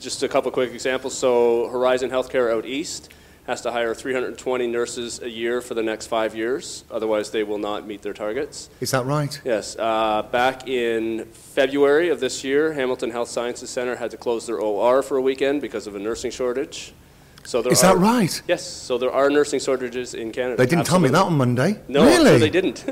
[0.00, 1.16] just a couple quick examples.
[1.16, 3.12] So Horizon Healthcare out east
[3.46, 6.84] has to hire 320 nurses a year for the next five years.
[6.90, 8.68] Otherwise, they will not meet their targets.
[8.80, 9.40] Is that right?
[9.44, 14.46] Yes, uh, back in February of this year, Hamilton Health Sciences Center had to close
[14.46, 16.92] their OR for a weekend because of a nursing shortage.
[17.46, 18.42] So there Is are, that right?
[18.48, 20.56] Yes, so there are nursing shortages in Canada.
[20.56, 21.78] They didn't tell me that on Monday.
[21.86, 22.24] No, really?
[22.24, 22.84] so they didn't.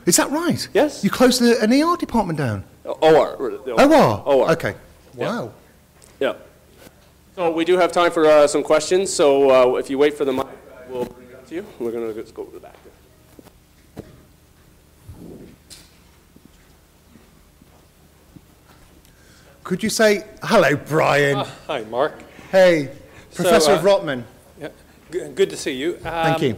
[0.06, 0.68] Is that right?
[0.74, 1.02] Yes.
[1.02, 2.62] You closed the, an ER department down?
[2.84, 3.00] OR.
[3.00, 4.22] Oh, wow.
[4.26, 4.50] OR.
[4.52, 4.74] Okay.
[5.16, 5.24] Yeah.
[5.24, 5.52] Wow.
[6.20, 6.34] Yeah.
[7.36, 10.26] So we do have time for uh, some questions, so uh, if you wait for
[10.26, 10.46] the mic,
[10.90, 11.66] we'll bring it up to you.
[11.78, 12.76] We're going to go to the back.
[19.64, 21.38] Could you say, hello, Brian?
[21.38, 22.20] Uh, Hi, Mark.
[22.50, 22.90] hey,
[23.34, 24.24] Professor uh, of Rotman.
[24.60, 24.68] Yeah,
[25.10, 25.94] Good to see you.
[25.98, 26.56] Thank Um, you.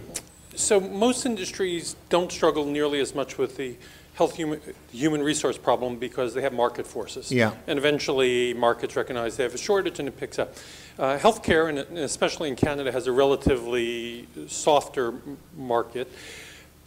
[0.54, 3.74] So most industries don't struggle nearly as much with the
[4.14, 4.60] health human,
[4.92, 7.32] human resource problem because they have market forces.
[7.32, 7.52] Yeah.
[7.66, 10.54] And eventually, markets recognize they have a shortage and it picks up.
[10.96, 15.14] Uh, Healthcare, and especially in Canada, has a relatively softer
[15.56, 16.08] market.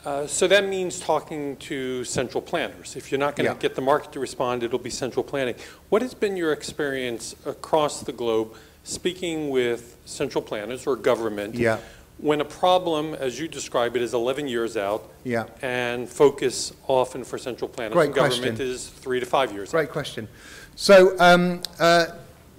[0.05, 2.95] Uh, So that means talking to central planners.
[2.95, 3.53] If you're not going Yeah.
[3.55, 5.55] to get the market to respond, it'll be central planning.
[5.89, 8.55] What has been your experience across the globe
[8.87, 11.55] speaking with central planners or government?
[11.55, 11.79] Yeah.
[12.19, 15.11] When a problem, as you describe it, is 11 years out.
[15.23, 15.45] Yeah.
[15.61, 18.65] And focus often for central planners Great and government question.
[18.65, 19.77] is three to five years out.
[19.77, 20.27] Great question.
[20.75, 22.07] So, um, uh,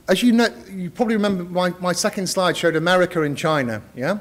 [0.08, 4.18] as you know, you probably remember my, my second slide showed America and China, yeah?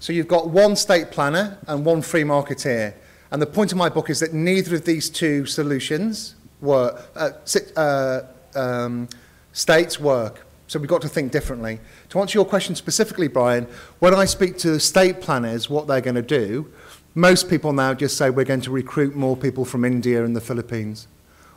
[0.00, 2.94] So you've got one state planner and one free marketeer.
[3.30, 7.30] And the point of my book is that neither of these two solutions work, uh,
[7.76, 8.20] uh,
[8.54, 9.08] um,
[9.52, 10.43] states work.
[10.66, 11.80] So we've got to think differently.
[12.10, 13.66] To answer your question specifically, Brian,
[13.98, 16.72] when I speak to state planners what they're going to do,
[17.14, 20.40] most people now just say we're going to recruit more people from India and the
[20.40, 21.06] Philippines.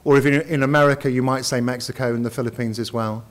[0.04, 3.26] Or if in, in America, you might say Mexico and the Philippines as well.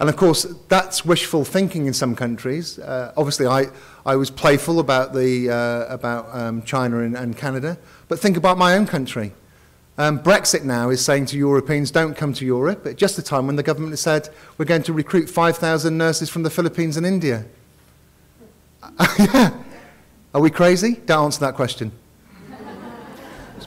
[0.00, 2.78] And of course, that's wishful thinking in some countries.
[2.78, 3.66] Uh, obviously, I,
[4.06, 7.78] I was playful about, the, uh, about um, China and, and Canada,
[8.08, 9.32] but think about my own country.
[9.98, 13.46] Um, Brexit now is saying to Europeans, don't come to Europe, at just the time
[13.46, 17.04] when the government has said we're going to recruit 5,000 nurses from the Philippines and
[17.04, 17.44] India.
[20.34, 20.94] Are we crazy?
[21.04, 21.92] Don't answer that question.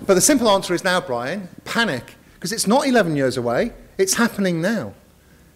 [0.08, 4.16] but the simple answer is now, Brian, panic, because it's not 11 years away, it's
[4.16, 4.94] happening now.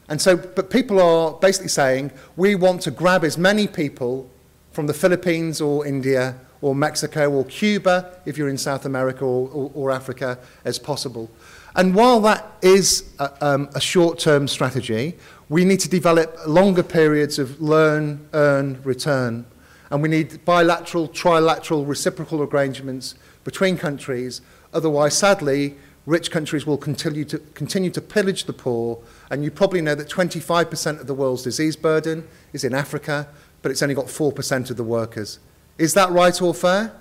[0.07, 4.29] And so, but people are basically saying, we want to grab as many people
[4.71, 9.49] from the Philippines or India or Mexico or Cuba, if you're in South America or,
[9.49, 11.29] or, or Africa, as possible.
[11.75, 15.15] And while that is a, um, a short-term strategy,
[15.47, 19.45] we need to develop longer periods of learn, earn, return.
[19.89, 24.41] And we need bilateral, trilateral, reciprocal arrangements between countries.
[24.73, 28.99] Otherwise, sadly, rich countries will continue to, continue to pillage the poor.
[29.31, 33.27] And you probably know that 25% of the world's disease burden is in Africa,
[33.61, 35.39] but it's only got 4% of the workers.
[35.79, 36.91] Is that right or fair?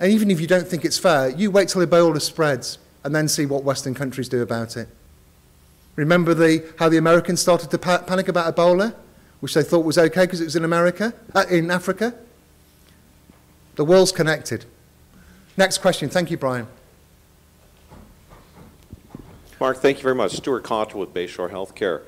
[0.00, 3.28] And even if you don't think it's fair, you wait till Ebola spreads and then
[3.28, 4.88] see what Western countries do about it.
[5.94, 8.94] Remember the, how the Americans started to pa- panic about Ebola,
[9.40, 12.12] which they thought was okay because it was in America, uh, in Africa?
[13.76, 14.64] The world's connected.
[15.56, 16.08] Next question.
[16.08, 16.66] Thank you, Brian.
[19.60, 20.32] Mark, thank you very much.
[20.36, 22.02] Stuart Cottrelle with Bayshore Healthcare.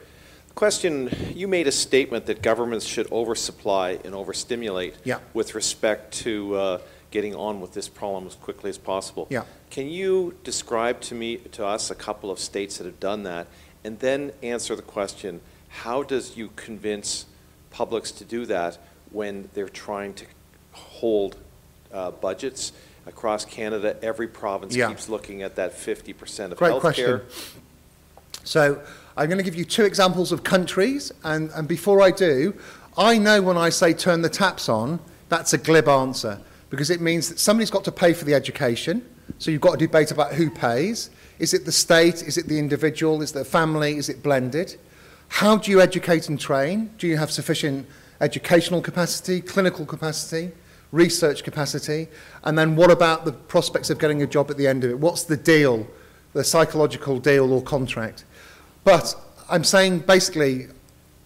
[0.60, 5.20] Question, you made a statement that governments should oversupply and overstimulate Yeah.
[5.32, 6.78] with respect to uh,
[7.10, 9.26] getting on with this problem as quickly as possible.
[9.30, 9.44] Yeah.
[9.70, 13.46] Can you describe to me, to us, a couple of states that have done that,
[13.84, 17.24] and then answer the question, how does you convince
[17.70, 18.76] publics to do that
[19.12, 20.26] when they're trying to
[20.72, 21.38] hold
[21.90, 22.72] uh, budgets
[23.06, 23.96] across Canada?
[24.02, 24.88] Every province Yeah.
[24.88, 26.80] keeps looking at that 50% of Great healthcare.
[26.80, 27.20] question.
[28.44, 28.82] So
[29.20, 32.54] I'm going to give you two examples of countries, and, and before I do,
[32.96, 34.98] I know when I say turn the taps on,
[35.28, 36.40] that's a glib answer,
[36.70, 39.06] because it means that somebody's got to pay for the education,
[39.36, 41.10] so you've got a debate about who pays.
[41.38, 42.22] Is it the state?
[42.22, 43.20] Is it the individual?
[43.20, 43.98] Is it the family?
[43.98, 44.78] Is it blended?
[45.28, 46.90] How do you educate and train?
[46.96, 47.86] Do you have sufficient
[48.22, 50.52] educational capacity, clinical capacity,
[50.92, 52.08] research capacity?
[52.44, 54.98] And then what about the prospects of getting a job at the end of it?
[54.98, 55.86] What's the deal,
[56.32, 58.24] the psychological deal or contract?
[58.84, 59.14] But
[59.48, 60.68] I'm saying basically,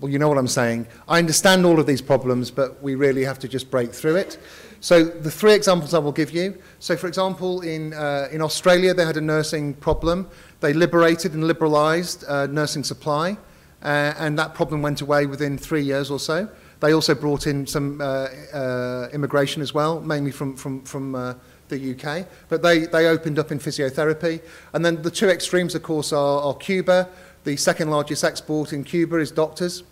[0.01, 0.87] well, you know what I'm saying.
[1.09, 4.39] I understand all of these problems, but we really have to just break through it.
[4.81, 6.59] So the three examples I will give you.
[6.79, 10.29] So for example, in, uh, in Australia, they had a nursing problem.
[10.61, 13.39] They liberated and liberalised uh, nursing supply,
[13.83, 16.49] uh, and that problem went away within three years or so.
[16.81, 21.35] They also brought in some uh, uh, immigration as well, mainly from, from, from uh,
[21.69, 22.27] the UK.
[22.51, 24.43] But they, they opened up in physiotherapy.
[24.75, 27.09] And then the two extremes, of course, are, are Cuba.
[27.45, 29.83] The second largest export in Cuba is doctors.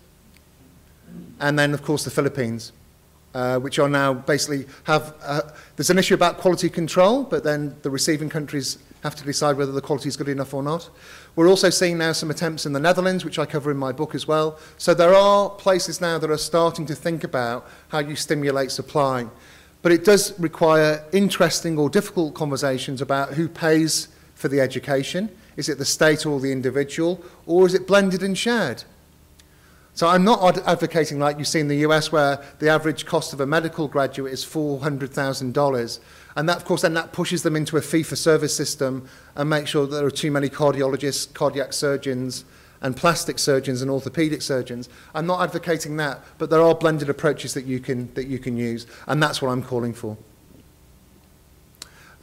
[1.39, 2.71] and then, of course, the Philippines,
[3.35, 5.41] uh, which are now basically have, uh,
[5.75, 9.71] there's an issue about quality control, but then the receiving countries have to decide whether
[9.71, 10.89] the quality is good enough or not.
[11.35, 14.15] We're also seeing now some attempts in the Netherlands, which I cover in my book
[14.15, 14.57] as well.
[14.77, 19.27] So there are places now that are starting to think about how you stimulate supply.
[19.81, 25.29] But it does require interesting or difficult conversations about who pays for the education.
[25.55, 28.83] Is it the state or the individual, or is it blended and shared?
[29.95, 33.39] So I'm not advocating like you see in the US where the average cost of
[33.39, 35.99] a medical graduate is $400,000.
[36.35, 39.85] And that, of course, then that pushes them into a fee-for-service system and makes sure
[39.85, 42.43] that there are too many cardiologists, cardiac surgeons,
[42.81, 44.89] and plastic surgeons and orthopedic surgeons.
[45.13, 48.57] I'm not advocating that, but there are blended approaches that you can, that you can
[48.57, 50.17] use, and that's what I'm calling for.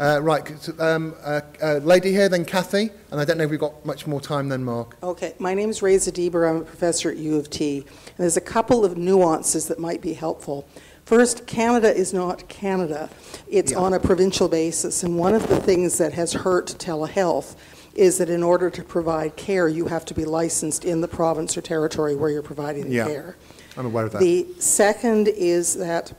[0.00, 3.60] Uh, right, um, uh, uh, lady here, then Kathy, and I don't know if we've
[3.60, 4.96] got much more time than Mark.
[5.02, 6.46] Okay, my name is Raisa Deber.
[6.46, 7.80] I'm a professor at U of T.
[7.80, 10.66] And there's a couple of nuances that might be helpful.
[11.04, 13.10] First, Canada is not Canada.
[13.46, 13.78] It's Yeah.
[13.78, 15.02] on a provincial basis.
[15.02, 17.54] And one of the things that has hurt telehealth
[17.94, 21.58] is that in order to provide care, you have to be licensed in the province
[21.58, 23.06] or territory where you're providing the Yeah.
[23.06, 23.36] care.
[23.76, 24.20] I'm aware of that.
[24.20, 26.12] The second is that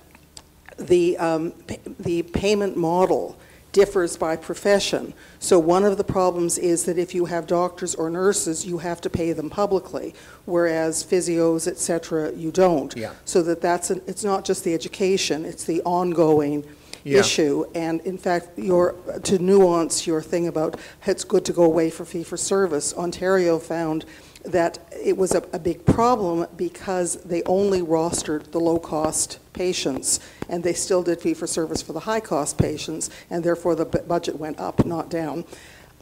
[0.78, 3.38] the, um, pa- the payment model
[3.72, 5.14] differs by profession.
[5.40, 9.02] So one of the problems is that if you have doctors or nurses, you have
[9.02, 10.14] to pay them publicly,
[10.46, 12.96] whereas physios, et cetera, you don't.
[12.98, 13.14] Yeah.
[13.26, 16.66] So that that's, an- it's not just the education, it's the ongoing
[17.04, 17.20] Yeah.
[17.22, 17.66] issue.
[17.74, 18.94] And in fact, your,
[19.24, 24.06] to nuance your thing about it's good to go away for fee-for-service, Ontario found
[24.44, 30.20] that it was a, a big problem because they only rostered the low-cost patients,
[30.50, 34.60] and they still did fee-for-service for the high-cost patients, and therefore the bu- budget went
[34.60, 35.46] up, not down.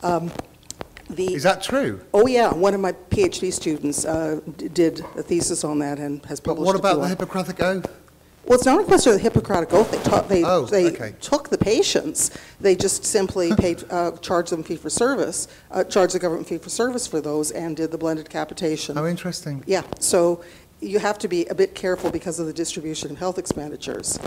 [0.03, 0.31] Um,
[1.09, 2.01] The, Is that true?
[2.13, 6.23] oh yeah, one of my PhD students uh, d- did a thesis on that and
[6.27, 7.87] has But published what about the Hippocratic Oath?
[8.49, 9.91] Well, it's not a question of the Hippocratic Oath.
[9.91, 11.13] They, ta- they, Oh, they okay.
[11.21, 12.31] took the patients.
[12.59, 16.57] They just simply paid, uh, charged them fee for service, uh, charged the government fee
[16.57, 18.95] for service for those, and did the blended capitation.
[18.95, 19.63] How interesting.
[19.67, 20.43] Yeah, so
[20.81, 24.17] you have to be a bit careful because of the distribution of health expenditures.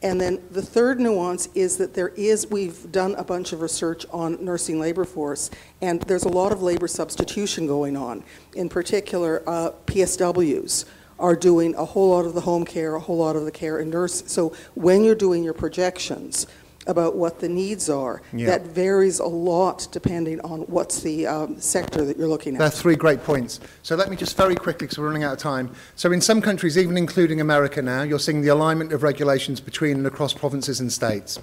[0.00, 4.06] And then the third nuance is that there is, we've done a bunch of research
[4.12, 5.50] on nursing labor force,
[5.82, 8.24] and there's a lot of labor substitution going on.
[8.54, 10.86] In particular, uh, PSWs
[11.18, 13.78] are doing a whole lot of the home care, a whole lot of the care
[13.80, 14.22] in nurse.
[14.26, 16.46] So when you're doing your projections
[16.86, 18.46] about what the needs are, Yeah.
[18.46, 22.58] that varies a lot depending on what's the um, sector that you're looking at.
[22.60, 23.60] There are three great points.
[23.82, 25.70] So let me just very quickly, because we're running out of time.
[25.96, 29.98] So in some countries, even including America now, you're seeing the alignment of regulations between
[29.98, 31.38] and across provinces and states.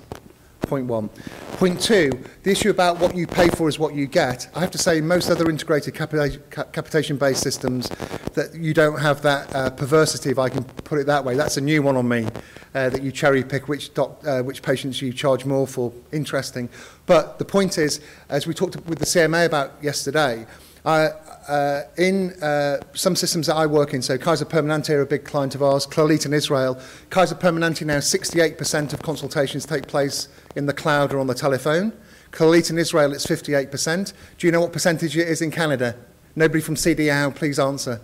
[0.68, 1.10] Point one.
[1.58, 2.12] Point two,
[2.44, 4.50] the issue about what you pay for is what you get.
[4.56, 7.88] I have to say, most other integrated capita- capitation-based systems,
[8.34, 11.36] that you don't have that uh, perversity, if I can put it that way.
[11.36, 12.28] That's a new one on me,
[12.74, 15.94] uh, that you cherry pick which, uh, which patients you charge more for.
[16.12, 16.68] Interesting.
[17.06, 20.46] But the point is, as we talked with the CMA about yesterday,
[20.84, 21.10] uh,
[21.48, 25.26] uh, in uh, some systems that I work in, so Kaiser Permanente are a big
[25.26, 26.80] client of ours, Clalit in Israel.
[27.10, 31.94] Kaiser Permanente now, 68% of consultations take place in the cloud or on the telephone.
[32.32, 34.14] Clalit in Israel, it's 58%.
[34.38, 35.96] Do you know what percentage it is in Canada?
[36.36, 38.02] Nobody from CD Howe, please answer.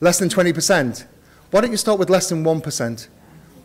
[0.00, 1.06] Less than 20%.
[1.50, 3.08] Why don't you start with less than 1%?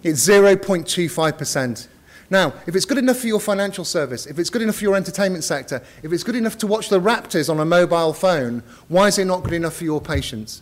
[0.04, 1.88] It's 0.25%.
[2.32, 4.96] Now, if it's good enough for your financial service, if it's good enough for your
[4.96, 9.08] entertainment sector, if it's good enough to watch the Raptors on a mobile phone, why
[9.08, 10.62] is it not good enough for your patients?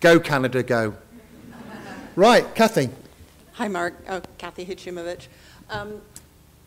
[0.00, 0.94] Go, Canada, go.
[2.16, 2.90] Right, Kathy.
[3.52, 3.94] Hi, Mark.
[4.08, 5.28] Oh, Kathy Hitchimovich.
[5.70, 6.00] Um,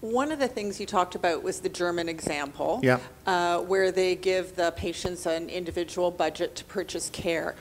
[0.01, 2.99] one of the things you talked about was the German example, Yeah.
[3.27, 7.55] uh, where they give the patients an individual budget to purchase care.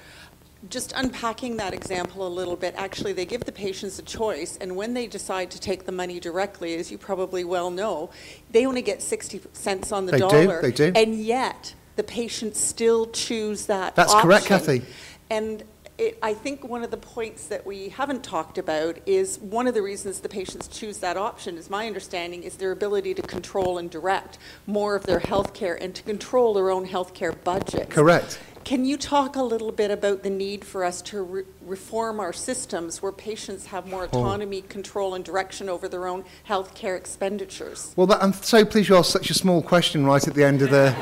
[0.68, 4.76] Just unpacking that example a little bit, actually, they give the patients a choice, and
[4.76, 8.10] when they decide to take the money directly, as you probably well know,
[8.50, 10.62] they only get 60 cents on the They do, dollar.
[10.62, 10.92] they do.
[10.94, 14.46] And yet, the patients still choose that That's correct.
[14.46, 14.82] Kathy.
[15.30, 15.64] And
[15.98, 19.74] it, I think one of the points that we haven't talked about is one of
[19.74, 23.78] the reasons the patients choose that option, is my understanding, is their ability to control
[23.78, 27.90] and direct more of their health care and to control their own health care budget.
[27.90, 28.38] Correct.
[28.64, 32.32] Can you talk a little bit about the need for us to re- reform our
[32.32, 34.18] systems where patients have more Oh.
[34.20, 37.92] autonomy, control, and direction over their own health care expenditures?
[37.96, 40.62] Well, that, I'm so pleased you asked such a small question right at the end
[40.62, 40.94] of the.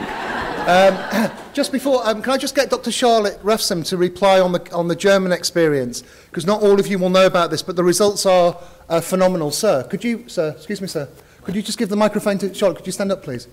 [0.67, 2.91] Um, just before, um, can I just get Dr.
[2.91, 6.03] Charlotte Refsum to reply on the on the German experience?
[6.31, 8.57] Because not all of you will know about this, but the results are
[8.89, 9.83] uh, phenomenal, sir.
[9.85, 10.55] Could you, sir?
[10.57, 11.09] Excuse me, sir.
[11.43, 12.77] Could you just give the microphone to Charlotte?
[12.77, 13.49] Could you stand up, please?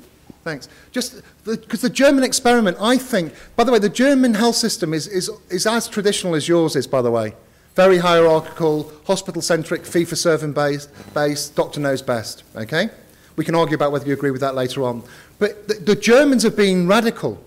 [0.48, 0.70] Thanks.
[0.94, 5.06] Just because the, German experiment, I think, by the way, the German health system is,
[5.06, 7.34] is, is as traditional as yours is, by the way.
[7.76, 12.90] Very hierarchical, hospital-centric, fee-for-serving based, based, doctor knows best, okay?
[13.36, 15.04] We can argue about whether you agree with that later on.
[15.38, 17.44] But the, the Germans have been radical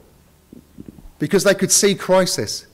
[1.18, 2.66] because they could see crisis.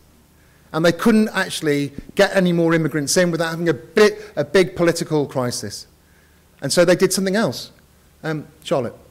[0.72, 4.74] And they couldn't actually get any more immigrants in without having a, bit, a big
[4.74, 5.86] political crisis.
[6.60, 7.70] And so they did something else.
[8.24, 9.05] Um, Charlotte.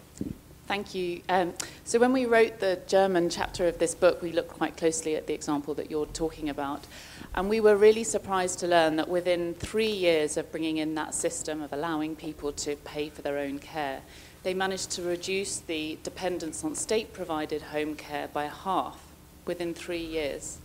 [0.68, 1.22] Thank you.
[1.30, 1.54] Um,
[1.84, 5.28] so when we wrote the German chapter of this book, we looked quite closely at
[5.28, 6.88] the example that you're talking about.
[7.36, 11.14] And we were really surprised to learn that within three years of bringing in that
[11.14, 14.02] system of allowing people to pay for their own care,
[14.42, 19.00] they managed to reduce the dependence on state-provided home care by half
[19.46, 20.58] within three years.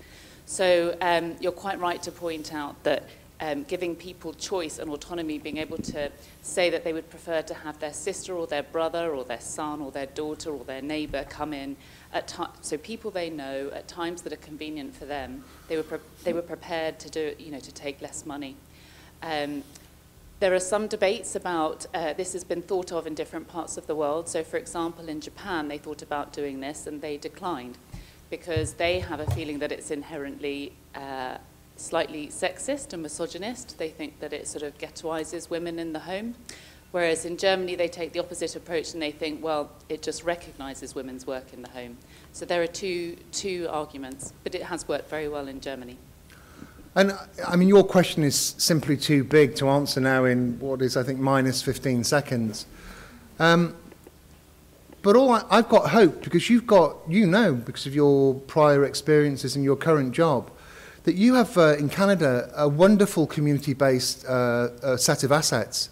[0.46, 3.04] So um, you're quite right to point out that
[3.40, 6.10] um, giving people choice and autonomy, being able to
[6.42, 9.80] say that they would prefer to have their sister or their brother or their son
[9.80, 11.76] or their daughter or their neighbor come in
[12.12, 16.32] at so people they know at times that are convenient for them, they were, they
[16.32, 18.56] were prepared to do, you know, to take less money.
[19.22, 19.62] Um,
[20.40, 23.86] there are some debates about uh, this has been thought of in different parts of
[23.86, 24.28] the world.
[24.28, 27.76] So, for example, in Japan, they thought about doing this and they declined
[28.30, 31.36] because they have a feeling that it's inherently uh,
[31.80, 33.78] slightly sexist and misogynist.
[33.78, 36.34] They think that it sort of ghettoizes women in the home.
[36.92, 40.94] Whereas in Germany, they take the opposite approach and they think, well, it just recognizes
[40.94, 41.96] women's work in the home.
[42.32, 45.96] So there are two, two arguments, but it has worked very well in Germany.
[46.96, 47.12] And
[47.46, 51.04] I mean, your question is simply too big to answer now in what is, I
[51.04, 52.66] think, minus 15 seconds.
[53.38, 53.76] Um,
[55.02, 58.84] but all I, I've got hope because you've got, you know, because of your prior
[58.84, 60.50] experiences and your current job,
[61.04, 65.88] that you have uh, in Canada a wonderful community based uh, uh, set of assets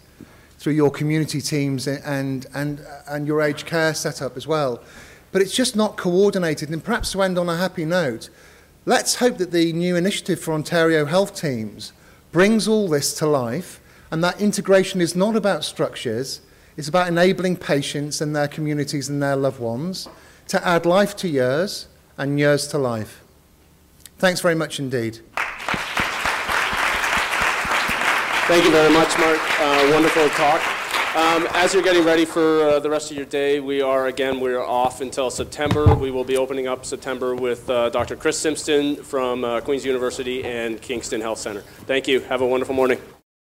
[0.59, 4.83] through your community teams and, and, and your aged care setup as well.
[5.31, 6.69] But it's just not coordinated.
[6.71, 8.29] And perhaps to end on a happy note,
[8.85, 11.93] let's hope that the new initiative for Ontario health teams
[12.33, 13.81] brings all this to life
[14.11, 16.41] and that integration is not about structures,
[16.77, 20.09] it's about enabling patients and their communities and their loved ones
[20.49, 23.23] to add life to years and years to life.
[24.19, 25.21] Thanks very much indeed.
[28.49, 29.39] Thank you very much, Mark.
[29.61, 30.61] Uh, wonderful talk.
[31.15, 34.41] Um, as you're getting ready for uh, the rest of your day, we are, again,
[34.41, 35.95] we're off until September.
[35.95, 38.17] We will be opening up September with uh, Dr.
[38.17, 41.61] Chris Simpson from uh, Queen's University and Kingston Health Center.
[41.87, 42.21] Thank you.
[42.21, 42.99] Have a wonderful morning.